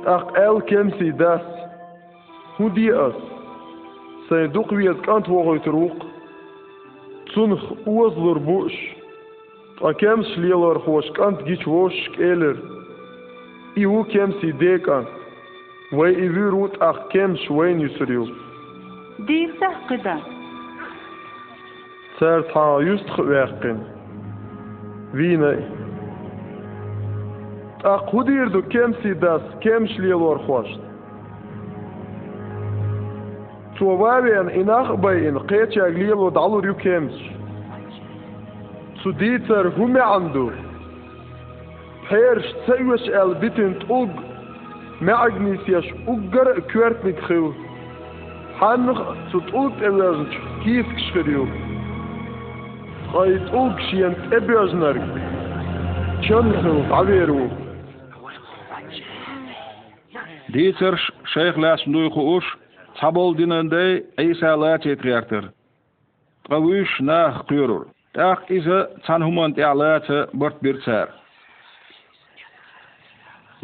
[0.07, 1.41] أقل كمسي داس؟
[2.61, 3.13] هدي أس.
[4.31, 5.97] صندوق ويزك أنت وغيتروق
[7.35, 8.75] تنخ وزلر بوش.
[9.83, 12.57] أكمش لي ورخوش كانت جيش وش كيلر
[13.79, 15.09] إيو كمسي ديك أنت
[15.93, 18.27] وإيفيروت أخ كمش وين يسريو.
[19.20, 20.18] دي سحقدا
[22.20, 23.84] سار تا يستخ واقين
[25.14, 25.60] ويناي
[27.86, 30.92] أخ هدير دو كامسي داس كامش ليلر خوشت
[33.82, 37.16] Tuwawian inach bei in qeetja glil od alur yu kems.
[39.02, 40.52] Zu dieter hume andu.
[42.10, 44.12] Hersh tsayus el bitint ug.
[45.02, 47.18] Meagnis yash uggar kwert nik
[48.61, 49.01] ҳанх
[49.31, 50.33] цутӏутӏелэрч
[50.63, 51.45] киевкӏшхырю
[53.13, 55.07] къайтӏукӏ ентӏэбэжнэрк
[56.25, 57.45] чэнху тӏавэру
[60.53, 61.03] Дицерш
[61.33, 62.47] шейх ләсіндуй құуш,
[63.01, 65.51] сабол динендей әйсә ләт етриәртір.
[66.49, 67.91] Қавуш нәх құйырур.
[68.17, 71.11] Тәқ ізі цанхуман тәләті бұрт бірцәр.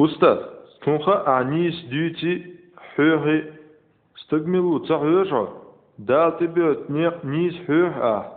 [0.03, 0.33] Уста,
[0.83, 2.35] тұнға анис дүйті
[2.93, 3.37] хөхі
[4.23, 5.49] Стыгмилу цахвешо,
[5.97, 8.33] дал тебе нех низ хюх а.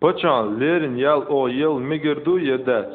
[0.00, 2.86] Почан лерин ял о ел мигерду едец.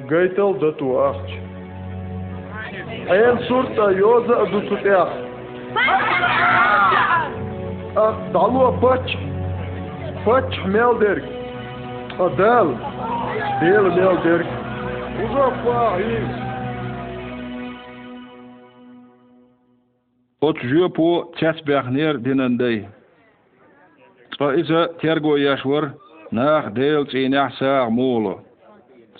[0.10, 1.30] Gaital datu ahç.
[3.10, 4.64] Ayan surta yoza adu.
[7.96, 9.18] Ah, dalu paç.
[10.26, 11.26] Paç melderk.
[12.20, 12.68] Adal.
[13.62, 14.48] Del melderk.
[15.26, 16.48] Uzapa iz.
[20.42, 20.64] Ot
[21.38, 22.78] çesbähner dinendey.
[22.78, 22.97] Çqa ize
[24.42, 25.90] رئيسة تيرغو يشور
[26.32, 28.40] ناخ ديل تينح ساغ مولو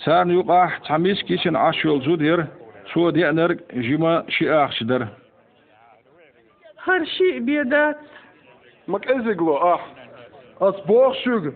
[0.04, 2.46] سان يقاح تحميس كيشن عشول زودير
[2.94, 5.06] سو ديانر جيما شياخ شدر
[6.84, 7.96] هرشي بيدات
[8.88, 9.94] مك ازقلو اح
[10.60, 11.50] اصبوغ شوغ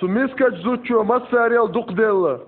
[0.00, 2.38] سميسكاج زوتشو مساريال دوق ديلا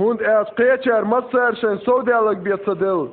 [0.00, 3.08] هون اتقيتشار مسارشن سودالك بيتصدل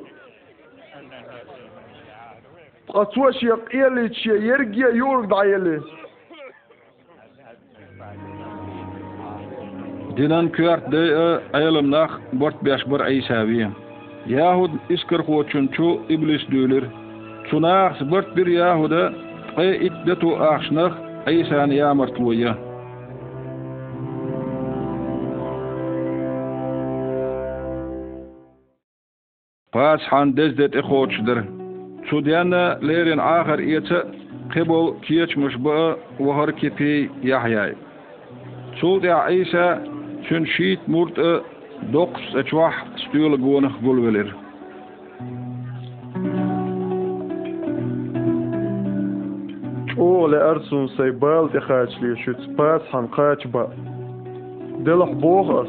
[2.94, 3.40] masar şen sodalak biatsadel.
[3.40, 5.80] Qatwaş yak iyali çiye yergiye yurg dayeli.
[10.16, 13.68] Dinan kürt de ayılımnaq bort beş bir aysavi.
[14.26, 16.84] Yahud iskir qoçunçu iblis dülür.
[17.50, 19.12] Çunaq bort bir Yahuda
[19.56, 20.92] qe iddetu ahşnaq
[21.26, 22.56] aysan yamartluya.
[29.72, 30.82] Pas han dezdet e
[32.00, 32.10] qoçdur.
[32.10, 33.96] Çudyanna lerin ahir iyeti
[34.52, 37.74] qibol kiyeçmiş bu vahar kipi Yahyay.
[38.80, 39.82] Çud ya İsa
[40.28, 41.16] çün şiit murt
[41.92, 44.34] doqs eçvah stüyle gönüh gulvelir.
[49.98, 53.70] Oğle ersun say bal ixaçli şut pas han qaçba.
[54.86, 55.68] Delah boğas.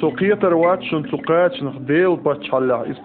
[0.00, 2.98] Soqiytar watchun suqaçnıq del paçalla is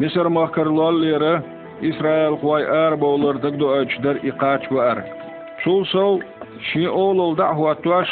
[0.00, 1.42] Misr mahkarlarları
[1.82, 4.98] İsrail qoy er bowlar dagdo açdar iqaç ve er.
[5.64, 6.18] Çulsov
[6.60, 8.08] şi oğlul da'vatwaş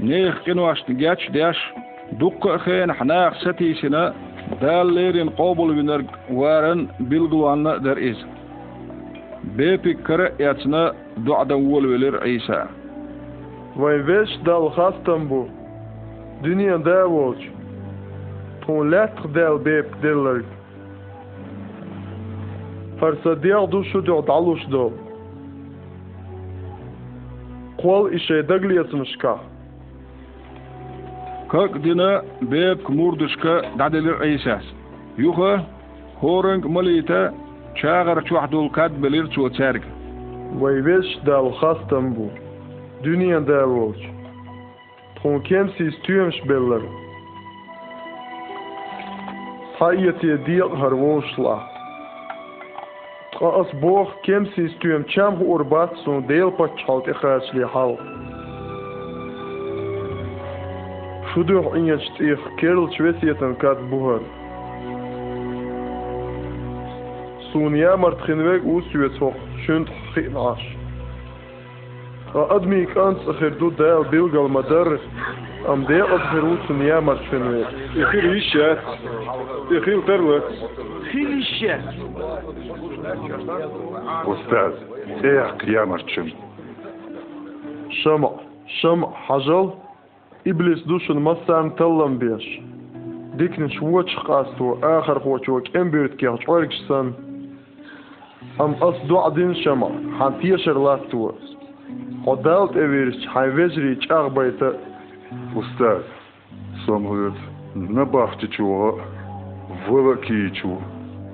[0.00, 1.58] neyh qinwaş geç deş
[2.20, 4.04] dukka xen xnaq satisina
[4.62, 6.80] dallerin qabul biner waran
[7.10, 8.18] bilgwanna der is.
[9.58, 10.92] Bepik kara yatsna
[11.26, 12.68] du'dan wol velir İsa.
[13.76, 15.48] Vay veş dal xastam bu.
[16.44, 17.42] Dünya da volç.
[18.66, 20.53] Ton letr del bep diller.
[23.00, 24.92] Farsa diğer duşu diyor daluş do.
[27.78, 28.12] Qol
[31.84, 34.64] dina bep murduşka dadelir İsa's.
[35.18, 35.60] Yuha
[36.20, 37.34] horang malita
[37.74, 39.82] çağır çuhdul kad belir çu çerg.
[40.60, 42.28] Vay veş dal xastam bu.
[43.04, 43.96] Dünya da volç.
[45.22, 46.82] Ton kemsi istüyemş beller.
[49.78, 50.92] Hayetiye diğer har
[53.34, 57.96] Tqa'asboog kemsysteem cham geoorbaat zo'n deel patjalt egaasli хал.
[61.32, 64.22] Шудох иньяч тих керл чвесиетен кат бугар.
[67.74, 69.34] я мартхинвек усюет сох
[69.66, 70.83] шүнт хинаш.
[72.34, 75.00] адми иканцахер ду да билгал мадар
[75.68, 78.78] амдеяқатхер уцун ямарчынвер ихир ища
[79.70, 80.42] ихир терла
[81.10, 81.80] хил ища
[84.24, 84.72] أستاذ
[85.24, 86.28] إيه يامرچن
[88.02, 88.30] شمع
[88.80, 89.70] شمع حجل
[90.46, 92.60] ابليس دوشن مسان تلم بيش
[93.34, 97.12] ديكن شوتش قاستو آخر قوتشوك امبيوت كيهش اوركشسن
[98.60, 101.34] ام اصدو عدين شمع حان تيشر لاستوه
[102.27, 104.73] لاتو Odalt eviriş hayvezri çağbayta
[105.59, 106.01] أستاذ
[106.85, 107.37] سمهت
[107.75, 108.91] نباخت چوغا
[109.89, 110.69] ولكي چو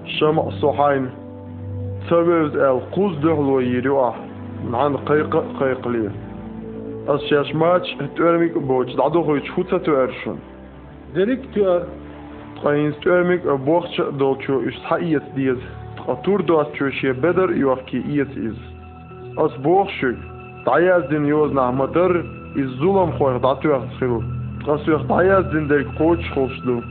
[0.05, 1.05] شمع صحين
[2.09, 4.15] تبرز ال قوز دهلو يروح
[4.73, 6.11] عن قيق قيق لي
[7.07, 10.38] أشياش ماتش تورميك بوش دعدو خوي تشوتا تورشن
[11.15, 11.81] ديريك تور
[12.63, 15.57] قاين تورميك بوخش دولشو إش حقيت ديز
[15.97, 18.59] تقطور دوات شوشي بدر يوفكي إيت إز
[19.38, 20.28] أس بوخشك
[20.64, 24.22] Таязин Юз Нахмадыр из Зулам Хойх Датуях Схилу.
[24.64, 26.82] Тасуях Таязин Дель Коч Холшду.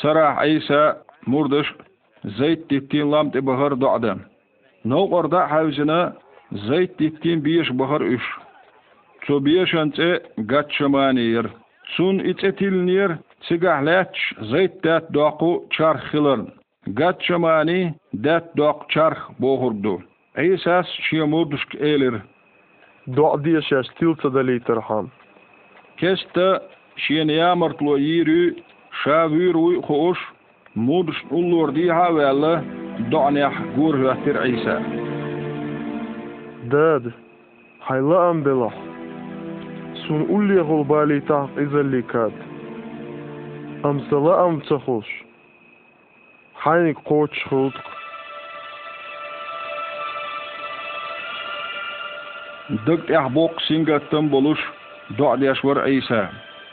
[0.00, 1.74] Сара Айса Мурдыш
[2.22, 4.18] Зайт Типтин Лам бахар Дуада.
[4.84, 6.16] Но Орда Хавзина
[6.50, 8.22] Зайт Типтин Биш Бахар Үш.
[9.26, 11.50] Цубиешанце Гатчаманир.
[11.96, 13.18] Цун Ицетилнир
[13.48, 16.46] Цигахляч Зайт Тат Доку Чархилар.
[16.86, 20.02] Гатчамани Дат Док Чарх Бохурду.
[21.00, 22.14] Şiyamurduş elir.
[23.16, 25.08] Doğa diye şaş tilsa da literhan.
[25.96, 26.62] Kesta
[26.96, 28.62] şiyen yamartlo yiri
[29.04, 30.18] şavir uy xoş
[30.74, 32.64] muduş ullur di havella
[33.12, 34.82] do'nah gur hüatir İsa.
[36.70, 37.04] Dad,
[37.80, 38.70] hayla am bela.
[40.06, 42.32] Sun ulli gol bali taq izallikat.
[43.84, 45.08] Am sala am tsaxoş.
[46.54, 47.74] Haynik qoç xult
[52.69, 54.59] دق احبوق سينغتم بولوش
[55.19, 56.27] دع ديشور عيسى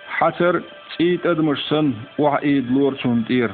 [0.09, 0.63] حتر
[0.99, 3.51] تيت ادمشسن وح ايد لور چون تير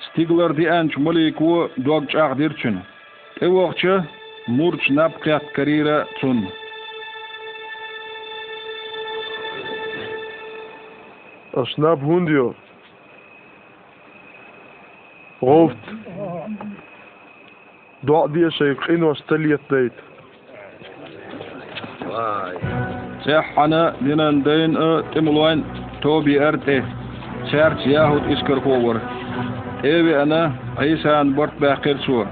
[0.00, 2.78] ستيغلر دي انچ مليكو دوغ چاق ديرچن
[3.40, 4.04] E wagtça
[4.48, 6.38] murç nap qiyat karira tun.
[11.60, 12.54] Aşnab hun diyor.
[15.42, 15.84] Roft.
[18.06, 18.74] Dua diye şey
[23.25, 25.63] سحنا دينان دين أه، تملوين
[26.01, 26.83] توبي أرتي.
[27.51, 28.99] شارج ياهود اسكر فور
[29.83, 32.25] إيبي أنا عيسى ان برد باقير سوا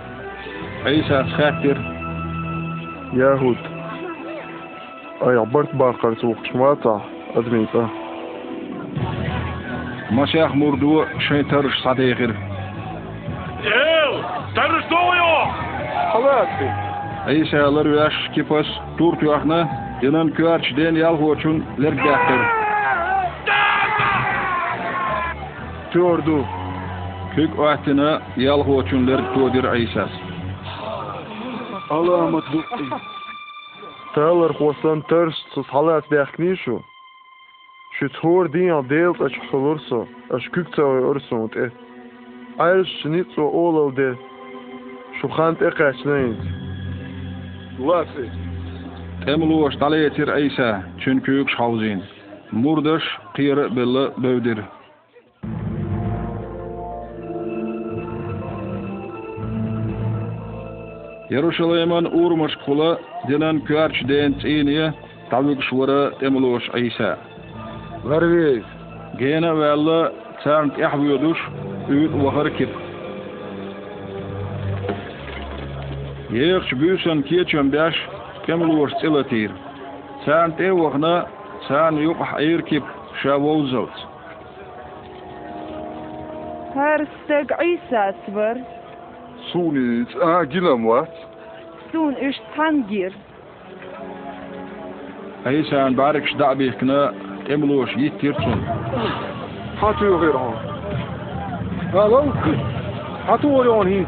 [0.86, 1.78] عيسى خاتر.
[3.14, 3.58] ياهود
[5.28, 7.02] أي برت باقير سوا شماتا
[7.36, 7.88] ادمين فا
[10.12, 12.36] مشيخ مردو شين ترش صديقير
[13.64, 14.14] ايو
[14.56, 15.36] ترش دوليو
[16.14, 16.83] خلاتي
[17.28, 18.66] Aisha alır yaş kipas
[18.98, 19.70] tur tuyakna
[20.02, 22.40] yanan kıvarç den yal hoçun ler gahtır.
[25.94, 26.46] Tördu.
[27.36, 30.10] Kük vahtına yal hoçun ler tuğdir Aishas.
[31.90, 32.84] Allah amat dukti.
[34.16, 35.36] Tağlar hoçlan törs
[35.72, 36.82] salat bəkni şu.
[37.92, 39.98] Şu tur diyan deyil aç xolursa,
[40.32, 40.68] aç kük
[47.80, 47.88] eqaçnayn.
[47.88, 48.30] Lati.
[49.28, 52.04] Emluş talayetir Aysa çünkü yük şavzin.
[52.52, 53.04] Murdaş
[53.34, 54.60] qiyr billa bövdir.
[61.30, 64.94] Yeruşalayman urmuş kula dinan körç den tsiniye
[65.30, 67.18] tavuk şwara emluş Aysa.
[68.04, 68.64] Varviz.
[69.20, 70.14] Gene valla
[70.44, 71.40] çarnt yahbuduş
[71.90, 72.83] üt wahar kip.
[76.34, 78.08] Jeugd buurt een keertje een bas,
[78.46, 79.52] kemmel stille tier.
[80.26, 81.28] Zijn eeuwig na,
[81.68, 81.98] zijn
[86.76, 88.58] هرستق عيسى سبر
[89.54, 91.14] سوني آه جلم وات
[91.92, 93.14] سون إيش تانجير
[95.46, 97.14] عيسى ان باركش دعبي كنا
[97.54, 98.66] املوش يتير سون
[100.36, 100.56] هون
[101.94, 102.34] هلو
[103.28, 104.08] حاتو غير هون هيت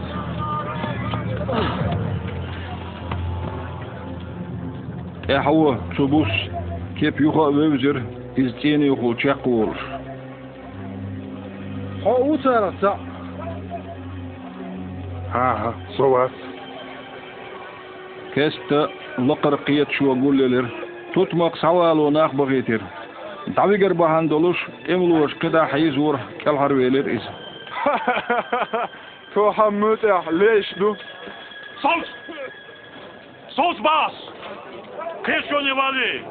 [5.29, 6.27] Ähwa çubus
[6.99, 7.97] kep yuha övzer
[8.37, 9.75] iztiyen yuhu çak olur.
[12.03, 12.97] Ha u tarafta.
[15.33, 16.31] Ha ha sovas.
[18.35, 18.87] Keste
[19.19, 20.65] laqırqiyet şu gulleler
[21.13, 22.81] tutmak saval ona akbaq etir.
[23.55, 24.57] Daviger bahan doluş
[24.87, 27.23] emluş qida hayiz vur kel harveler is.
[29.33, 30.03] Tohammut
[30.39, 30.97] leşdu.
[31.81, 32.07] Sos!
[33.49, 34.34] Sos!
[35.25, 36.23] Пешоне вали.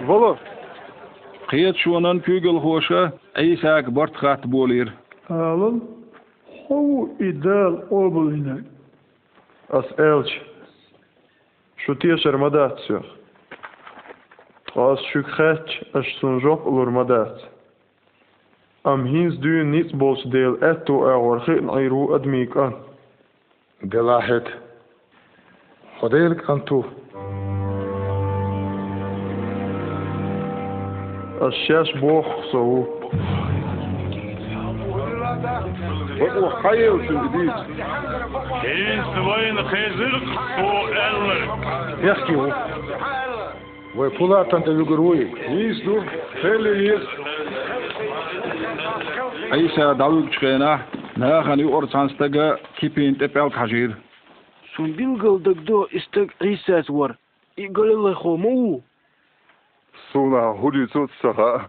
[0.00, 0.36] Воло.
[1.48, 4.88] Qiyat şuanan kögül hoşa Eysak bart xat bolir.
[5.30, 5.84] Alın.
[6.68, 8.56] Hov idal obulina.
[8.58, 10.40] E- as elç.
[11.76, 13.04] Şu tieş armada atsıyor.
[14.76, 17.38] As şük xaç as sunjop ulurmada
[18.84, 22.74] Am hins düğün nit bols del etto e ağırxın ayru admik e an.
[23.82, 24.46] Delahet.
[26.00, 26.76] Hodelik antu.
[26.76, 27.03] Hodelik antu.
[31.44, 32.88] А сейчас Бог сову.
[36.20, 37.52] وقوة حية وتنجديد
[38.64, 40.22] إنس وين خزرق
[40.64, 41.58] وقلق
[42.02, 42.52] يحكي هو
[43.96, 46.04] ويقول أنت يقروي إنس دور
[46.42, 47.02] خيلي يس
[49.52, 50.80] أيسا دعوك تشكينا
[51.16, 53.94] ناخن يقرص عن ستقا كيبين تبعو تحجير
[54.76, 57.14] سنبيل قلدك دو استق عيسات ور
[57.58, 58.80] إقال الله خومو
[60.12, 61.60] sonra hudutsuz sıra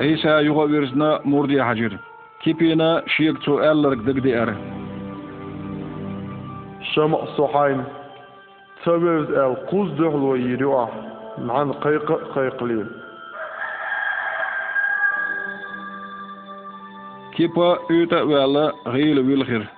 [0.00, 1.96] İsa yuğa verisine murdiye hacir.
[2.40, 4.54] Kipine şiyek tu ellerik digdi eri.
[6.94, 7.80] Şema suhayn.
[8.84, 10.82] Tövbeviz el kuz duhlu ve yiriwa.
[10.82, 10.90] Ah.
[11.38, 12.84] Mhan kıyqı kıyqli.
[17.36, 19.75] Kipa üte vela gıyıl vilhir.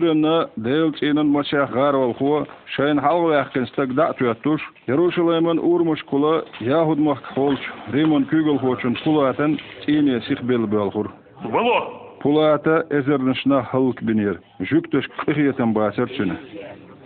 [0.00, 7.60] Мирена, Дейл Цинан Мачах Гарвал Хо, Шайн Халвахкин Стагдат Уятуш, Ярушилаймен Урмаш Кула, Ягуд Махтхолч,
[7.92, 11.12] Римон Кюгал Хочун Кулатен, Цинья Сихбил Белхур.
[11.44, 12.16] Вало!
[12.22, 16.38] Кулата Эзернышна Халкбинир, Жюктыш Кыхетен Басерчина.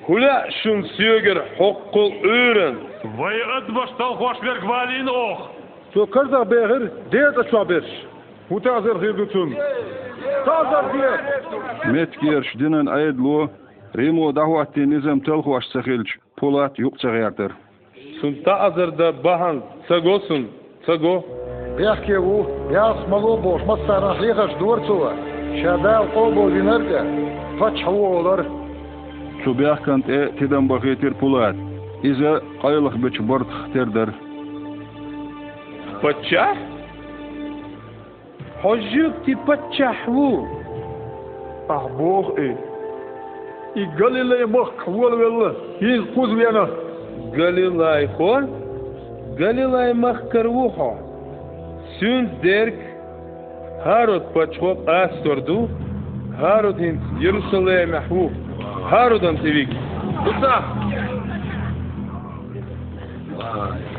[0.07, 2.77] Хуля шун сюгер хоккул үрін.
[3.17, 5.47] Вайғыт башталхош бергвалин ох.
[5.95, 7.89] Сөкірдің бәғір дейді шуа берш.
[8.50, 9.54] كرزا بيغر ديت اشوا بيرش Bu tazir hirdutun.
[10.46, 11.12] Tazir diye.
[11.94, 13.50] Metgir dinen aydlu
[13.98, 17.52] Rimo dahwatdi nizam telxwaş sakhilç Polat yuq çağırdır.
[18.22, 20.48] Sunta azırda bahan sagosun.
[20.86, 21.24] Sago.
[21.80, 25.14] Бяхке у, яс мало бош, мастара хлехаш дворцова.
[25.62, 27.02] Шадал обо винарга,
[27.60, 28.46] пачхаволар.
[29.44, 31.56] Çubiyakant e tidan bahitir Polat.
[32.04, 34.10] İze qaylık biç bort xterdir.
[36.02, 36.56] Patçah?
[36.56, 36.73] Hocuk ti
[38.65, 40.49] Hojuk ti pachahwu.
[41.69, 42.57] Arbor e.
[43.77, 45.51] I Galilei mor kwal wella.
[45.81, 46.65] Yin kuz wena.
[47.37, 48.41] Galilei ko.
[49.37, 50.91] Galilei mor karwu ho.
[51.99, 52.79] Sün derk
[53.85, 55.69] harot pachhop astordu.
[56.41, 58.31] Harod in Jerusalem ahwu.
[58.91, 59.69] Harod antivik.
[60.25, 60.57] Kuta.
[63.37, 63.95] Wow.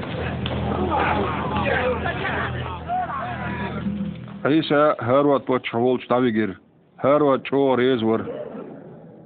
[4.51, 6.51] İsa Harvat boç çavolç tavigir.
[6.97, 8.23] Harvat ço rezwar.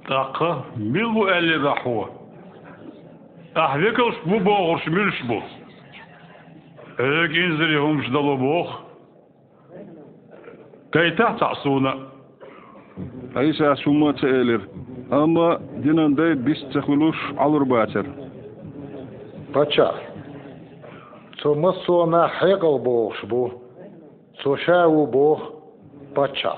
[0.07, 2.09] Taqa, mil bu elli rahwa.
[3.55, 5.39] Ahvekels bu boğurs milş bu.
[7.03, 8.67] Ök inzir yahumş dalı boğ.
[10.91, 11.93] Kayta ta'suna.
[13.43, 14.61] İsa summa çelir.
[15.11, 18.05] Ama dinande bis çakhuluş alır baçır.
[19.53, 19.95] Пача.
[21.39, 23.58] Цо масона хегал бош бу.
[24.42, 25.40] Слышал Бог
[26.14, 26.54] пача.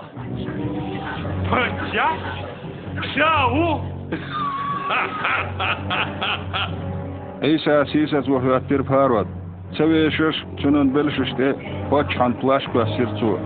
[1.51, 2.09] Пача?
[3.15, 3.81] Шау?
[7.43, 9.27] İsa sisas vohrat bir parvat.
[9.77, 11.57] Çevişiş, çunun belşişte,
[11.91, 13.39] po çantlaş basircu.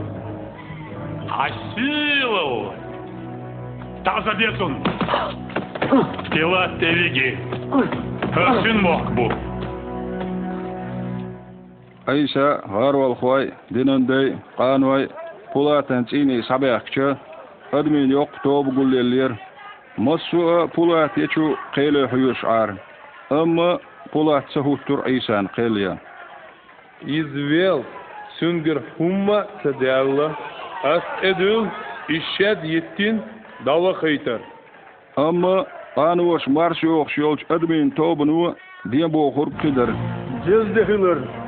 [1.31, 2.75] Асилов!
[4.05, 4.73] Та забесун!
[6.33, 7.39] Тела телеги.
[8.63, 9.33] Сын мог був.
[12.15, 15.09] İsa Harval khoy dinande qanvay
[15.53, 17.17] Pulatan çini sabaqçı
[17.73, 19.33] admin yok tob gulleller.
[19.97, 22.71] Masu Pulat yeçu qeyle huyuş ar.
[23.31, 23.79] Amma
[24.13, 25.99] Pulat sahuttur İsan qelya.
[27.07, 27.83] Izvel
[28.39, 30.33] süngür humma sadalla
[30.85, 31.65] as edül
[32.09, 33.23] işşed yettin
[33.67, 34.41] dava kaytar.
[35.17, 38.57] Amma qanvoş marş yok şolç admin tobunu
[38.91, 39.89] diye bu kider.
[40.47, 41.19] Jezdehiler.
[41.19, 41.46] Satut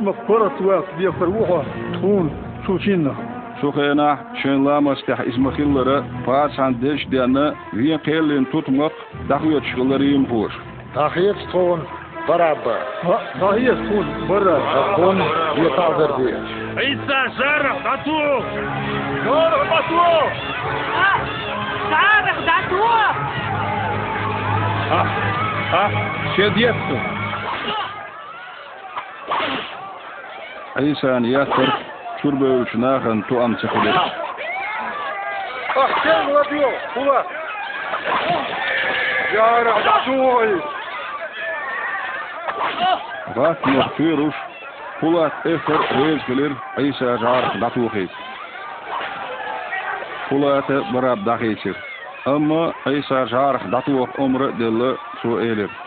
[0.00, 1.60] mak parat wak diye farwuha.
[2.00, 2.30] Tun
[2.66, 3.12] çuçinna.
[3.60, 8.92] Sukhena şenlamas tah ismakhillara pasan deş diyana viyen qellin tutmak
[9.28, 10.52] dahwet şgılarıyım hoş.
[10.94, 11.80] Тахет стон
[12.28, 12.76] бараба.
[13.40, 14.56] Tahiyet tun barra.
[14.74, 15.16] Закон
[15.64, 16.30] етазер бе.
[16.92, 18.20] İsa şaraf datu!
[19.24, 20.06] Şaraf datu!
[21.90, 22.82] Şarık datu!
[24.92, 25.06] Ah,
[25.72, 25.90] ah,
[30.77, 31.47] الإنسانيات
[32.23, 34.01] شرب وشناخا تؤمسخ به
[35.77, 37.23] أحسن وديو هو
[39.33, 40.61] يا رحمتوي
[43.35, 44.35] Wat nog vuurus,
[44.99, 48.11] Pulat echter reesgelir, Isa jaar dat hoogheid.
[50.27, 51.77] Pulat barab dag eetjer.
[52.23, 55.80] Amma Isa jaar dat hoog omre de le.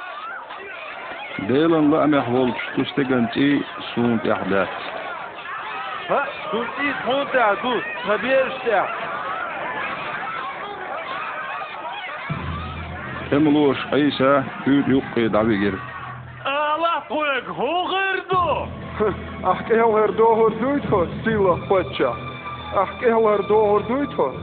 [1.43, 1.69] Umrı dille su elir.
[1.69, 3.62] Delen la ameh volç tüstegenci
[3.94, 4.69] sunt ihdat.
[6.09, 8.82] Ha, sulti tonta du, tabier işte.
[13.32, 15.74] Emluş İsa hüd yuqqi davigir.
[16.44, 18.69] Allah koyak hoğırdu!
[19.47, 22.12] Ah keller dohor duyto sila pacha.
[22.77, 24.35] Ah keller dohor duyto.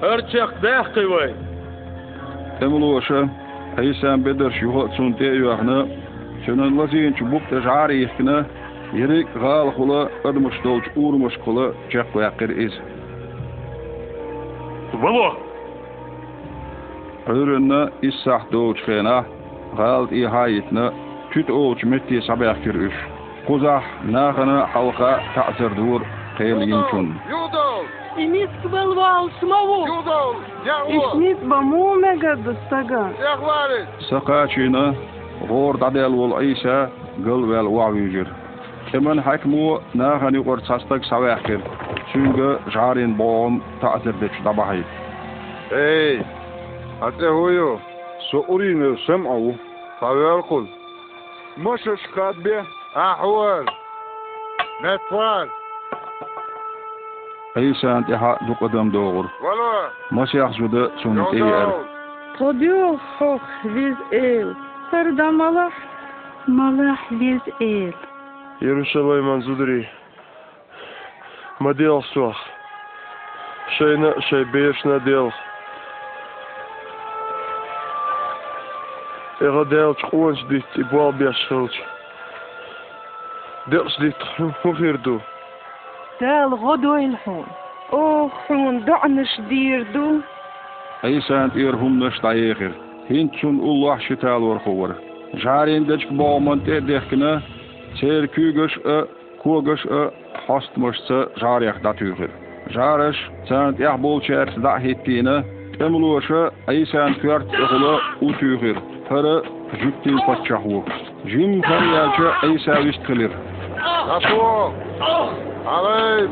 [0.00, 1.34] Hörçek deh kıvay.
[2.60, 3.28] Emluşa
[3.82, 5.86] İsa beder şuha sunt eyvahna.
[6.48, 8.44] Şunun lazinç bupta jar eskine
[8.92, 12.72] Yerik gal hula admış dolç urmuş hula çak koyakir iz.
[14.94, 15.34] Valo.
[17.26, 19.24] Örünne issah dolç fena
[19.76, 20.90] gal ihayetne
[21.30, 22.94] tüt oç metti sabakir üş.
[23.46, 26.00] Kuzah nahını halka ta'sir dur
[26.38, 27.14] qeyl yinçun.
[27.30, 27.84] Yudol.
[28.18, 29.86] Эмис кбалвал шмаву.
[29.86, 30.34] Юдол.
[31.50, 33.04] Баму мегадыс сага.
[35.48, 36.84] غور تعديل والعيشة
[37.24, 38.26] قل والوعيجر
[38.92, 41.60] كمان حكمو ناغن يقر تساستك سواحكر
[42.12, 44.82] شنجا جارين بوم تأثر بيت دباحي
[45.72, 46.22] إي
[47.02, 47.78] حتى هويو.
[48.30, 49.52] سؤرين سمعو.
[50.50, 50.66] قل.
[51.58, 52.64] مش اشكاد بيه
[52.96, 53.66] أحوال.
[54.84, 55.48] نتوال
[57.56, 59.26] عيسى أنت حق دو قدم دوغر
[60.10, 61.84] ماشي يحسو ده سنة إيه ار
[62.38, 64.67] Produire Fox with Ale.
[64.87, 64.91] el.
[64.91, 65.71] Sardamala.
[66.47, 67.93] Malah liz el.
[68.61, 69.87] Yeruşalayman zudri.
[71.59, 72.37] Ma deel soch.
[73.77, 75.31] Şeyne şey beşne deel.
[79.41, 81.77] Ega deel çkuans dit i bal bias schulch.
[83.71, 84.23] Deel dit
[84.63, 85.21] hugirdu.
[86.21, 87.45] دال غدو الحون
[87.93, 90.21] أوه حون دعنش دير دو
[91.03, 92.17] Eysant er humnus
[93.08, 93.22] Dayeger.
[93.22, 94.90] Hintsun ullah şital var khovar.
[95.36, 97.40] Jarin dech boğman te dekne.
[98.00, 99.04] Ser kügöş ö
[99.42, 100.10] kugöş ö
[100.46, 102.30] hastmışsa jaryak datüger.
[102.70, 103.16] Jarış
[103.48, 105.42] sant yah bolçer da hittine.
[105.80, 108.76] Emuluşa Eysant kört oğlu utüger.
[109.08, 109.42] Hara
[109.82, 110.84] jüktin patçahwu.
[111.26, 113.30] Jim kan yalça Eysa vist kılir.
[114.08, 114.72] Nasıl?
[115.66, 116.26] Alay.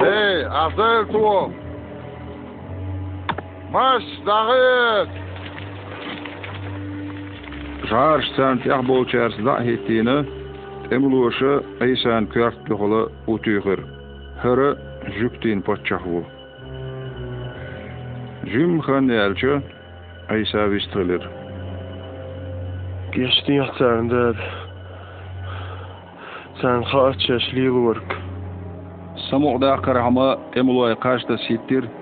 [0.00, 1.50] Hey, azel tu.
[3.72, 5.16] марш дағыт
[7.90, 10.14] жарш сәнтяқ болчарсыда хеттені
[10.88, 11.50] темлуышы
[11.84, 13.00] айсан көрт бұғылы
[13.34, 13.82] өтүйгір
[14.40, 14.70] хыры
[15.18, 16.24] жүктен патчақ бұл
[18.54, 19.60] жүм хан әлчі
[20.32, 21.28] айса вестілер
[23.12, 24.42] кештін яқтарын дәд
[26.64, 28.18] сән қарчы әшілейл өрк
[29.28, 31.92] самоқда қырамы әмілуай қашта сеттер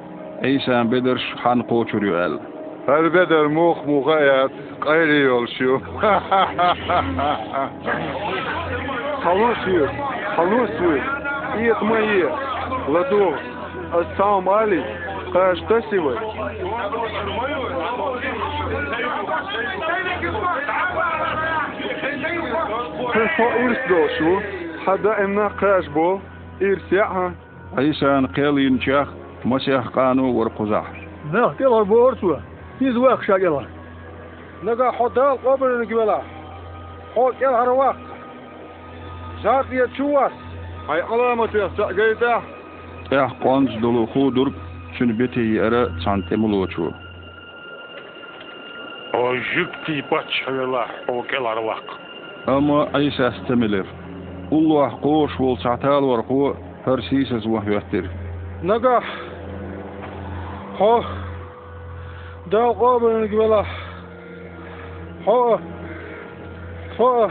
[0.41, 2.33] Eysan beder han qoçuruyor el.
[2.87, 4.51] Elbeder muh muhayat.
[4.81, 5.81] Gayri yol şu.
[9.23, 9.89] Халусию,
[10.35, 11.03] халусию,
[11.59, 12.23] иет мои,
[12.87, 13.35] ладу,
[13.93, 14.83] ассалам али,
[15.31, 16.15] каждый сивы.
[23.37, 24.41] Фо ирс дошу,
[24.85, 26.19] хада эмна каш бо,
[26.59, 27.33] ирсяха.
[27.77, 29.07] Eysan qelin chaq
[29.45, 30.85] masih qanu war quzah.
[31.33, 32.37] نه كلا بورتوا
[32.81, 33.65] يز واق شاقلا
[34.63, 36.21] نجا حدال قبل نجبلا
[37.15, 37.95] حول يل هر وقت
[39.43, 40.31] زاد يا تشواس
[40.89, 42.41] Ay alamet ya gayda.
[43.11, 44.47] Eh qonz dolu xudur
[44.95, 46.91] şunu beti yere santemuluçu.
[49.13, 51.83] O jükti paçavela o kelar vak.
[52.47, 53.85] Ama Eysa istemilir.
[54.51, 56.55] Allah qoş bol satal war qu
[60.79, 61.31] her sisiz wahyattir.
[62.51, 63.63] نجا حو دال قبل نجبلا
[65.25, 65.57] حو
[66.97, 67.29] حو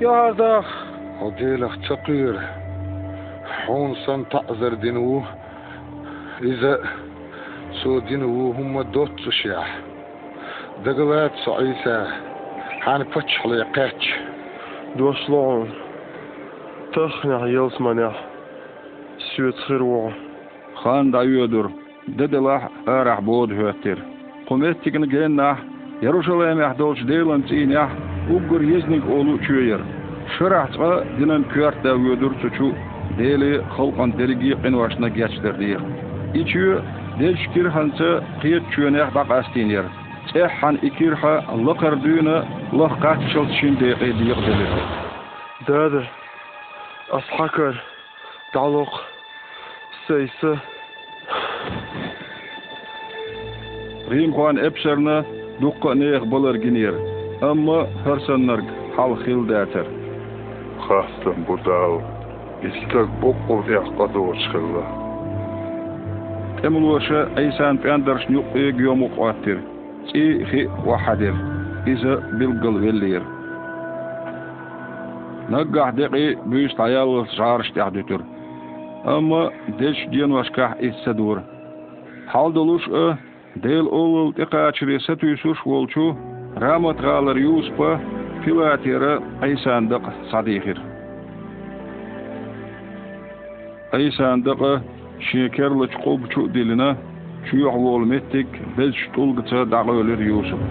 [0.00, 0.64] يا هذا
[1.20, 2.40] Odilach تقير
[3.66, 5.22] حون سن تعذر دينو
[6.42, 6.78] إذا
[7.82, 9.78] سو دينو هم دوت سشيح
[10.84, 12.06] دقلات سعيسى
[12.80, 14.14] حان فتش حلي قاتش
[14.98, 15.68] Doslån.
[16.94, 18.12] Tøkhna yelsmanja.
[19.18, 20.12] Süet khirwo.
[20.82, 21.66] Xan dayudur.
[22.17, 23.97] dedelah arah bod hötter.
[24.47, 25.57] Komettigen gennah
[26.01, 27.89] Jerusalem ahdolç deylans inah
[28.35, 29.81] uggur yeznik olu çöyer.
[30.37, 32.73] Şıraçqa dinen kört da ödür çuçu
[33.19, 35.77] deli halkan derigi qinvaşına geçtirdi.
[36.33, 36.81] İçü
[37.19, 39.85] delşkir hansı qiyet çöneh bak astinyer.
[40.33, 42.93] Sehhan ikirha lıqır düğünü lıq
[43.33, 44.69] çıl çinde ediyik delir.
[45.67, 46.05] Dödür.
[47.11, 47.83] Ashakır.
[48.53, 48.89] Daluk.
[50.07, 50.59] Seysi.
[54.11, 55.17] римгwan epserne
[55.61, 56.93] dukka neeg bular ginir.
[57.41, 58.59] Amma hersenner
[58.95, 59.87] hal hil däter.
[60.87, 61.93] Hastan bu dal.
[62.67, 64.83] İstak bokko yakkadı oçkalla.
[66.63, 69.59] Emul oşa eysan piyandarş nyuk eeg yomuk attir.
[70.13, 71.35] İ hi vahadir.
[71.87, 73.21] İza bilgıl vellir.
[75.49, 75.91] Naggah.
[79.05, 79.49] Amma
[79.79, 80.71] deş diyen vaşkah.
[82.27, 83.15] Hal doluş eh,
[83.55, 86.13] Дейл олл иқачыреса түйсүш волчу
[86.61, 87.97] раматгалар юспа
[88.45, 90.77] пилатера айсандық садихир.
[93.91, 94.61] Айсандық
[95.31, 96.93] шекерлі чқобчу дилина
[97.49, 98.47] чуяқ волметтик
[98.77, 100.61] біз штулгыца дағы өлер юсуп.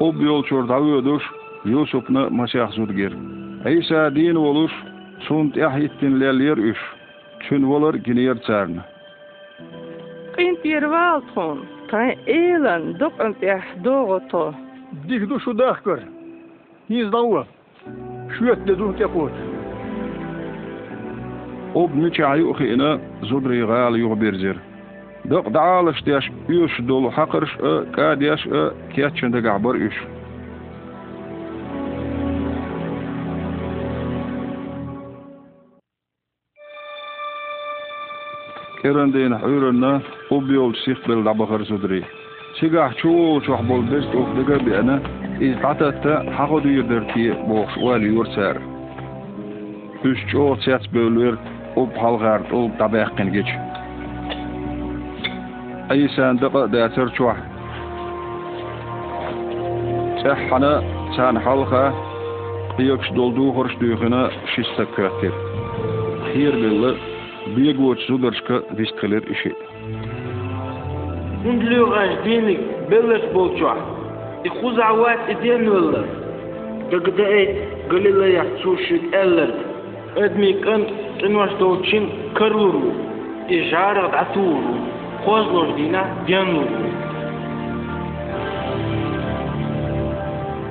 [0.00, 1.22] Qub yolçurdağı ödüş
[1.64, 3.39] Юсупны Masih Zudgir.
[3.64, 4.70] Eysa din olur,
[5.20, 6.78] sunt ehdin lelir üf,
[7.40, 8.70] Çün olur giniyer çarn.
[10.36, 11.58] Qint yerval ton,
[11.88, 14.54] tan elan dok ant eh dogo to.
[15.08, 15.82] Dik du şu dak.
[16.90, 17.44] Niz dağı,
[18.38, 19.32] Şu etle dun kepot.
[21.74, 24.56] Ob nüçe ayı ukhina zudri gali gal birzir.
[25.30, 30.04] Dok dağalış diyaş üyüş dolu haqırış ö, kadiyaş ö, kiyatçında gabar üyüş.
[38.82, 42.02] Kerendeyn hürünna ob yol sih bel dabaqır zudri.
[42.60, 44.96] sigah çoğu çok bol bez okdaga beni
[45.46, 48.56] iz tatatta hago duyurdirti boğuş wali yurtsar.
[50.04, 51.34] Üç çoğu sets bölür,
[51.76, 53.48] op halgard, op tabaqin geç.
[55.90, 57.34] Ay sandıqa dasır çoğ.
[60.22, 60.82] Sahhana
[61.16, 61.92] san halqa
[62.78, 65.32] Yokş dolduğu hoş duyğuna şista kötür.
[66.34, 67.09] Hier billi
[67.56, 69.52] biegło cudorška viskaler işi.
[71.42, 72.60] Kundluğaş denik
[72.90, 73.76] belish bolçua.
[74.44, 76.04] İkuz avat eden öller.
[76.92, 77.56] Dagda et
[77.90, 79.50] Galileya suşik eller.
[80.16, 80.82] Edmik an
[81.26, 82.92] invaşta uçin karluru.
[83.48, 84.74] İjara daturu.
[85.24, 86.80] Kozloş dina denuru.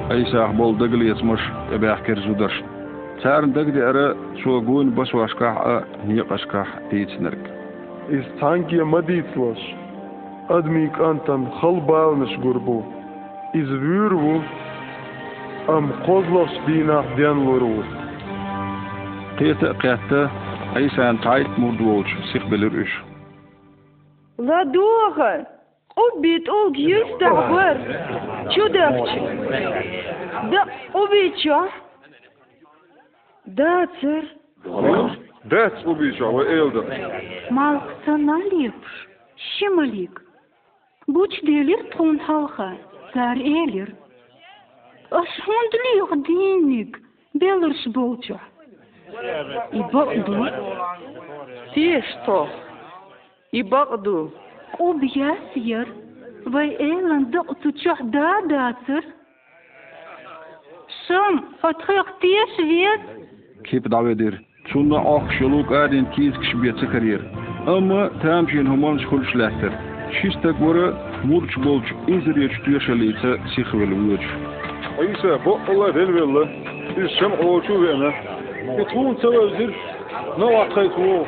[0.09, 1.41] Aysa ahbol dagli yasmış
[1.75, 2.78] ebahkir zudarşın.
[3.23, 4.13] Çärndak dere
[4.43, 5.55] şu gün baş başkah
[6.07, 7.43] ni qaşkah diýçnirk.
[8.17, 9.59] İstanki maditlos.
[10.49, 12.83] Admik antam halbalnış gurbu.
[13.53, 14.41] Izvürvu
[15.67, 17.83] am kozlos dina denluru.
[19.37, 20.29] Tete qatta
[20.75, 23.03] Aysan tayt murdwoch sich bilir üş.
[24.39, 25.45] La doğa.
[25.95, 27.73] Убит олг есть такой.
[28.53, 29.23] Чудовчик.
[30.51, 30.61] Да
[30.93, 31.67] убит чё?
[33.48, 33.56] o bit ya.
[33.56, 34.36] Da sır.
[35.50, 36.84] Dets ubisha ve elder.
[37.50, 38.74] Малксаналип,
[39.36, 40.22] шималик.
[41.06, 42.72] Буч делир тун халха,
[43.12, 43.94] сар элир.
[45.10, 47.00] Ашхундлих диник,
[47.34, 48.40] белырш болчу.
[49.72, 50.46] И бакду,
[51.74, 52.48] Ти что?
[53.52, 54.32] И бакду.
[54.78, 55.88] об ясир,
[56.46, 59.04] вай элан дакту чух да датыр.
[61.06, 63.00] Шам, фатхык теш вет,
[63.63, 64.41] Kipdavedir.
[64.65, 67.21] Çunda axşuluk edin tiz kişiye çıkarır.
[67.67, 69.71] Ama temşin human şkulşlehtir.
[70.21, 74.21] Şistek vuru murç bolç izriye çütüyeşeliyse sihveli uç.
[74.99, 76.49] Ayısa bu Allah velvelle.
[76.97, 78.13] Biz şem oğuçu vene.
[78.77, 79.75] Kutun sevazir.
[80.39, 81.25] Ne vakit bu?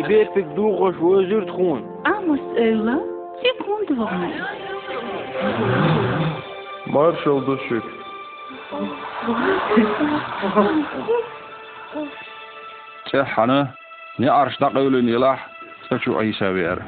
[0.00, 1.80] İberpik duğuş vözür tkun.
[2.04, 2.92] Amos öyle.
[3.42, 4.30] Sikun duvağına.
[6.86, 7.82] Marşal düşük.
[13.10, 13.66] Te hanne,
[14.18, 15.38] ne arşdak ölen e ilah,
[15.88, 16.78] saçu Isa ber.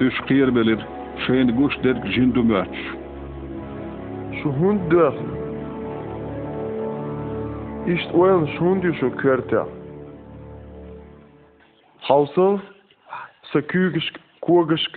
[0.00, 0.86] Üç kıyır belir,
[1.26, 2.68] şeyin güç der jindu möç.
[4.42, 5.14] Şuhun döf.
[7.86, 9.58] İşte oyan şuhun düşü körte.
[12.00, 12.58] Havsıl,
[13.42, 14.12] sakügüş,
[14.42, 14.88] kuğuş,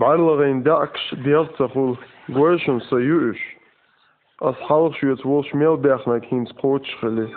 [0.00, 1.98] Baarlegeen daks deeltachul
[2.32, 3.42] gwershum sa yuish.
[4.40, 7.28] As halshu et wolsh melberg na kins potschele.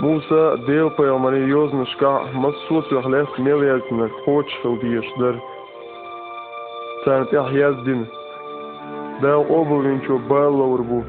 [0.00, 2.12] musa deelpeil mari yozna shka
[2.42, 5.34] masut lag left melberg na potschel dieshder.
[7.04, 8.06] Sant yahyazdin.
[9.22, 11.02] Da obulvincho baarlawrbu.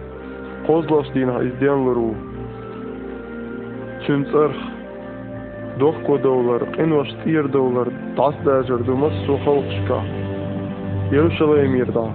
[0.65, 2.11] Qozlasdin ha izdenlru.
[4.05, 4.78] Çimtsarh
[5.79, 8.33] doorgekomen geïnvesteerd worden, dat
[8.63, 9.73] is er door ons zo groot
[11.09, 12.13] Jeruzalem hier dan.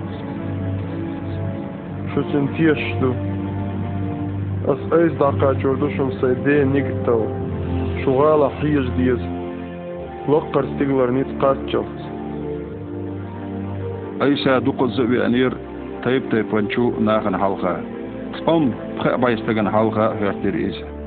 [2.13, 3.15] Що жүрді
[4.69, 7.27] Аз ейс дака чордушум сайде нигтау.
[8.05, 8.87] Шугала хиеш
[10.29, 11.87] Лоқ Лоққар нет нит қатчов.
[14.21, 15.53] Айса дуқыз зөбе әнер
[16.05, 17.75] тайып тайпанчу нағын халға.
[18.47, 19.19] Пхэ
[19.75, 21.04] халға хөртер езі.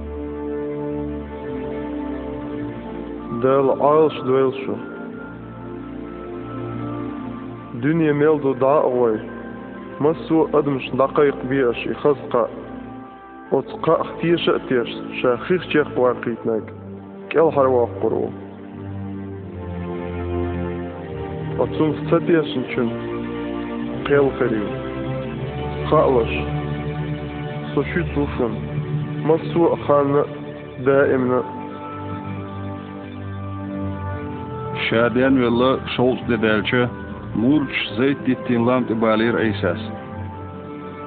[3.42, 4.76] del Irish Dweilsho.
[7.78, 9.20] Дүния мелду дағуай,
[10.02, 12.48] масу адымш дақайық биаш и хазқа,
[13.54, 14.90] отқа ахтиеш әттеш,
[15.22, 16.72] шахих чех вақитнак,
[17.30, 18.24] кел харвақ құру.
[21.62, 22.90] Отсун сцетешін чүн,
[24.10, 24.72] қел хариу,
[25.92, 26.34] хаалаш,
[27.76, 28.58] соши цуфын,
[29.30, 30.26] masu ахана
[30.82, 31.57] дәімні
[35.41, 36.89] vella şolt de belçe
[37.35, 39.79] murç zeyt dittin lam ibalir aysas.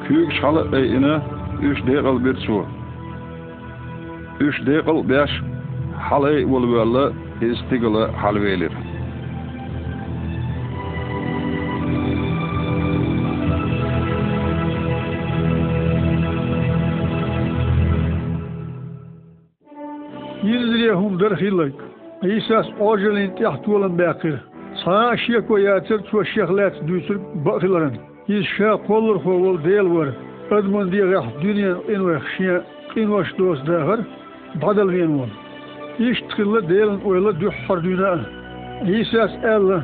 [0.08, 1.20] Küyük şalı eyine
[1.62, 2.66] üç deqal bir su.
[4.40, 5.32] Üç deqal beş
[5.98, 7.12] halay bol vella
[7.42, 8.72] istigala halvelir.
[20.44, 21.34] ينزلهم در
[22.23, 24.35] İsas ojelin ti ahtulan bakir.
[24.85, 27.95] Sana şiye koyatır ço şehlet düsür bakırların.
[28.29, 30.09] Yiz şa kolur hovul del var.
[30.51, 32.61] Adman diye gah dünya in var şiye
[32.97, 34.01] in var dost dağır.
[34.63, 35.29] Badal vien var.
[35.99, 38.19] İş tıkırlı deylin oyla dühhar dünya.
[38.87, 39.81] İsas el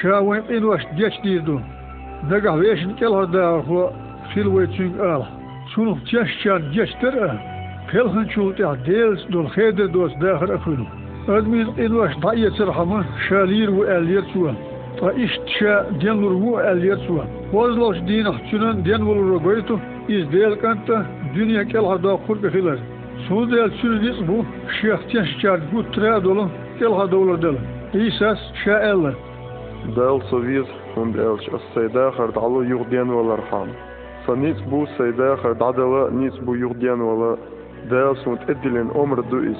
[0.00, 1.60] şa vim var geç diydu.
[2.30, 3.92] Dagah veşin kel hada ho
[4.34, 5.22] fil ve çün al.
[5.74, 7.14] Şunu çeşçan geçtir.
[7.92, 10.97] Kelhan çulta del dol kheder dost dağır akıllı.
[11.79, 14.51] إن واش ضعية سرحمة شالير وألير سوا
[15.01, 17.23] فإيش تشا دينور وألير سوا
[17.53, 19.51] وزلوش دين أحتشنان دين ولو
[20.09, 21.05] إز ديل كانت
[21.35, 22.79] دنيا كل هذا قرب خلال
[23.27, 24.45] Suudel sürüdük bu
[24.81, 27.57] şehtiyen şikayet bu tre dolu kel ha dolu dolu.
[27.93, 29.13] İsas şaelle.
[29.95, 33.67] Dal soviz und elch as saydakhar dalu yugdian walar ham.
[34.25, 37.37] Sanit bu saydakhar dadala nis bu yugdian wala
[37.91, 39.57] dal sunt edilen omr du is.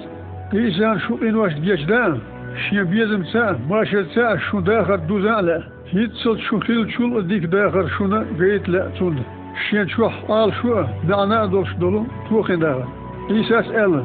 [0.53, 2.17] İnsan şu invaş geçden,
[2.69, 5.63] şimdi bizimse, maşetse, şunda kadar düzenle.
[5.87, 9.21] Hiç sıl şu hil çul dik dağır şuna geyitle çuldu.
[9.71, 12.85] Şimdi şu al şu, dana doş dolu, tuğin dağır.
[13.29, 14.05] İsas elin.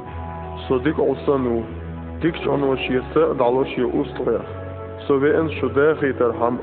[0.67, 1.61] Sadik olsanu,
[2.21, 4.41] dik çanvaş yese, dalaş ye ustoya.
[5.07, 6.57] Soveyen şu dağır ham,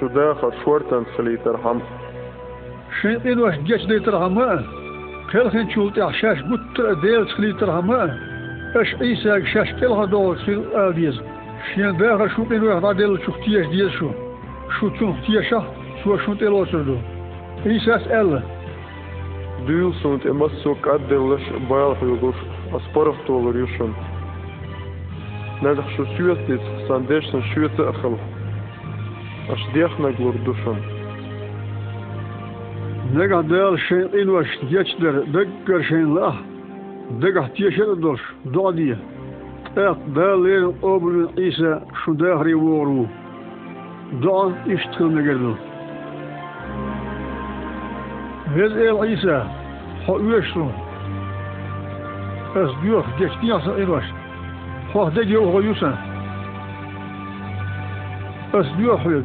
[0.00, 1.80] şu dağır şortan sılayter ham.
[3.02, 4.62] Şimdi invaş geç deyter hamı,
[5.32, 8.35] Kelhin çulti ahşaş buttır değil sılayter hamı.
[8.81, 11.15] Eş İsa şaş kel ha dol sil aldiz.
[11.75, 14.11] Şen dağa şu invaş da del çuhtiyes diye şu.
[14.79, 15.63] Şu çuhtiyesha
[16.03, 16.97] şu şu tel osurdu.
[17.65, 18.41] İsas elle.
[19.67, 22.35] Duyul sunt emas sok addellaş bayal huyuluş,
[22.75, 23.93] asporov tolur yushun.
[25.61, 28.17] Надо что сюэт сандешн сюэт ахал.
[29.53, 30.77] Аш дехна глурдушан.
[33.15, 36.21] Nega del şen invaş geçler degger şen la.
[36.23, 36.54] Dega tiyşer
[37.10, 38.98] دقه تيشن الدرش دغدية
[39.78, 43.06] ات بالين اوبل عيسى شو داخري وورو.
[44.22, 45.54] دعا اشتغل نقردو
[48.46, 49.44] هل ايل عيسى
[50.06, 50.72] حق يشترون
[52.56, 54.04] أس ديوخ جشتين عصر ايلاش
[54.94, 55.98] حق دجي وغيوسا
[58.54, 59.24] أس ديوخ يد.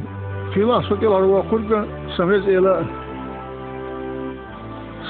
[0.55, 1.85] خلاص فكيل هروا قرقا
[2.17, 2.83] سميز إيلا.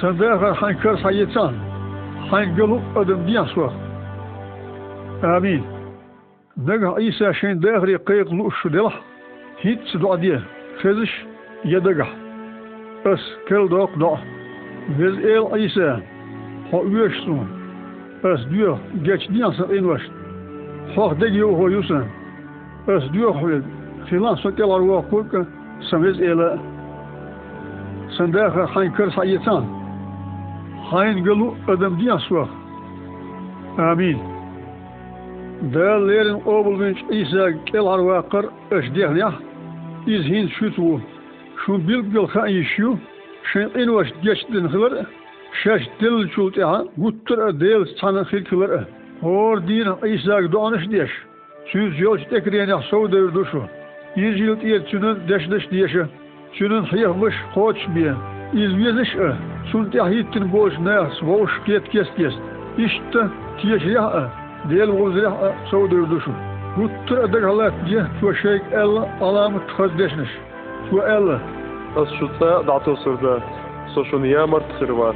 [0.02, 1.71] سنداخر حنكر سيتان
[2.32, 3.74] angelo adambianswa.
[5.24, 5.64] Amin.
[6.68, 8.94] Daga İsa şen dahri qayqlu ushudela.
[9.64, 10.40] Hitz duadiye.
[10.82, 11.26] Fezish
[11.64, 12.08] yedaga.
[13.06, 14.18] As kel dok do.
[15.00, 16.00] Vez el İsa.
[16.72, 17.40] Ho üyeşsun.
[18.24, 20.02] As diyor geç diyansa envaş.
[20.96, 22.06] Hoh degi ho yusan.
[22.88, 23.50] As diyor ho
[24.06, 25.48] filan sokelar wa kuk
[25.90, 26.58] samez ela.
[28.18, 29.81] Sandaga hankır sayetan.
[30.92, 32.50] Hain gelu adam diyan suak.
[33.78, 34.18] Amin.
[35.62, 39.34] Değerlerin obulunç İsa kel arvaqar eşdiyah
[40.08, 41.02] iz hin şutu.
[41.66, 42.98] Şu bil bil khayi şu.
[43.54, 44.94] Şen invaş geçtin hılar.
[45.64, 48.84] Şaş dil çulta guttur del sana hilkılar.
[49.22, 51.12] Or din İsa doğanış diyeş.
[51.66, 53.64] Süz yol tekriyene savda duşu.
[54.16, 56.06] İncil tiye çünün deşdeş diyeşe.
[56.54, 58.14] Çünün hıyahmış koç biye.
[58.54, 59.16] Извидыш,
[59.72, 62.34] сунт яхиттин гош нас, вош кет кес кес.
[62.78, 63.12] Ишт
[63.62, 64.30] тиеш я,
[64.66, 65.32] дел возря
[65.70, 66.34] соудыр душу.
[66.76, 70.30] Гуттур адагалат ге, фошек эл алам тхаздешниш.
[70.90, 71.40] Фу эл.
[71.96, 73.42] Ас шута дату сурда,
[73.94, 75.16] сошун ямар тхырвас.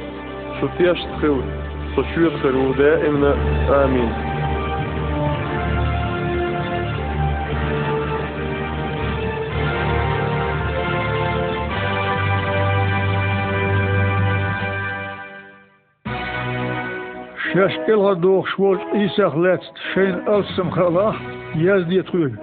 [0.60, 1.42] Шут яш тхыл,
[1.94, 3.34] сошуя тхырвуде имна.
[3.84, 4.45] Аминь.
[17.56, 21.16] шашкелға доқ швоз исах лецт шейн алсым халах
[21.56, 22.34] яздет хуй.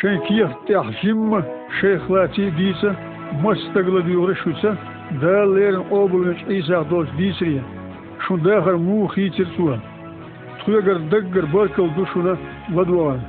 [0.00, 1.44] Шейн киев тях жимма
[1.78, 2.96] шейх лати диса
[3.44, 4.76] мастагла дюре шуца
[5.20, 7.62] да лерн обулмеш исах дош дисрия.
[8.26, 9.78] Шундахар му хитер суа.
[10.60, 12.36] Тхуегар даггар баркал душуна
[12.74, 13.20] ладуан.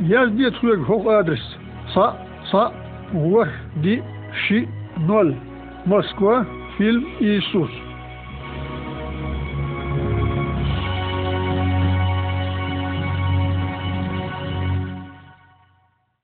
[0.00, 1.58] Яздет хуег хок адрес.
[1.94, 2.12] Са,
[2.50, 2.70] са,
[3.12, 4.02] вах, ди,
[4.44, 5.34] ши, ноль.
[5.86, 6.44] Москва,
[6.76, 7.89] фильм Иисус.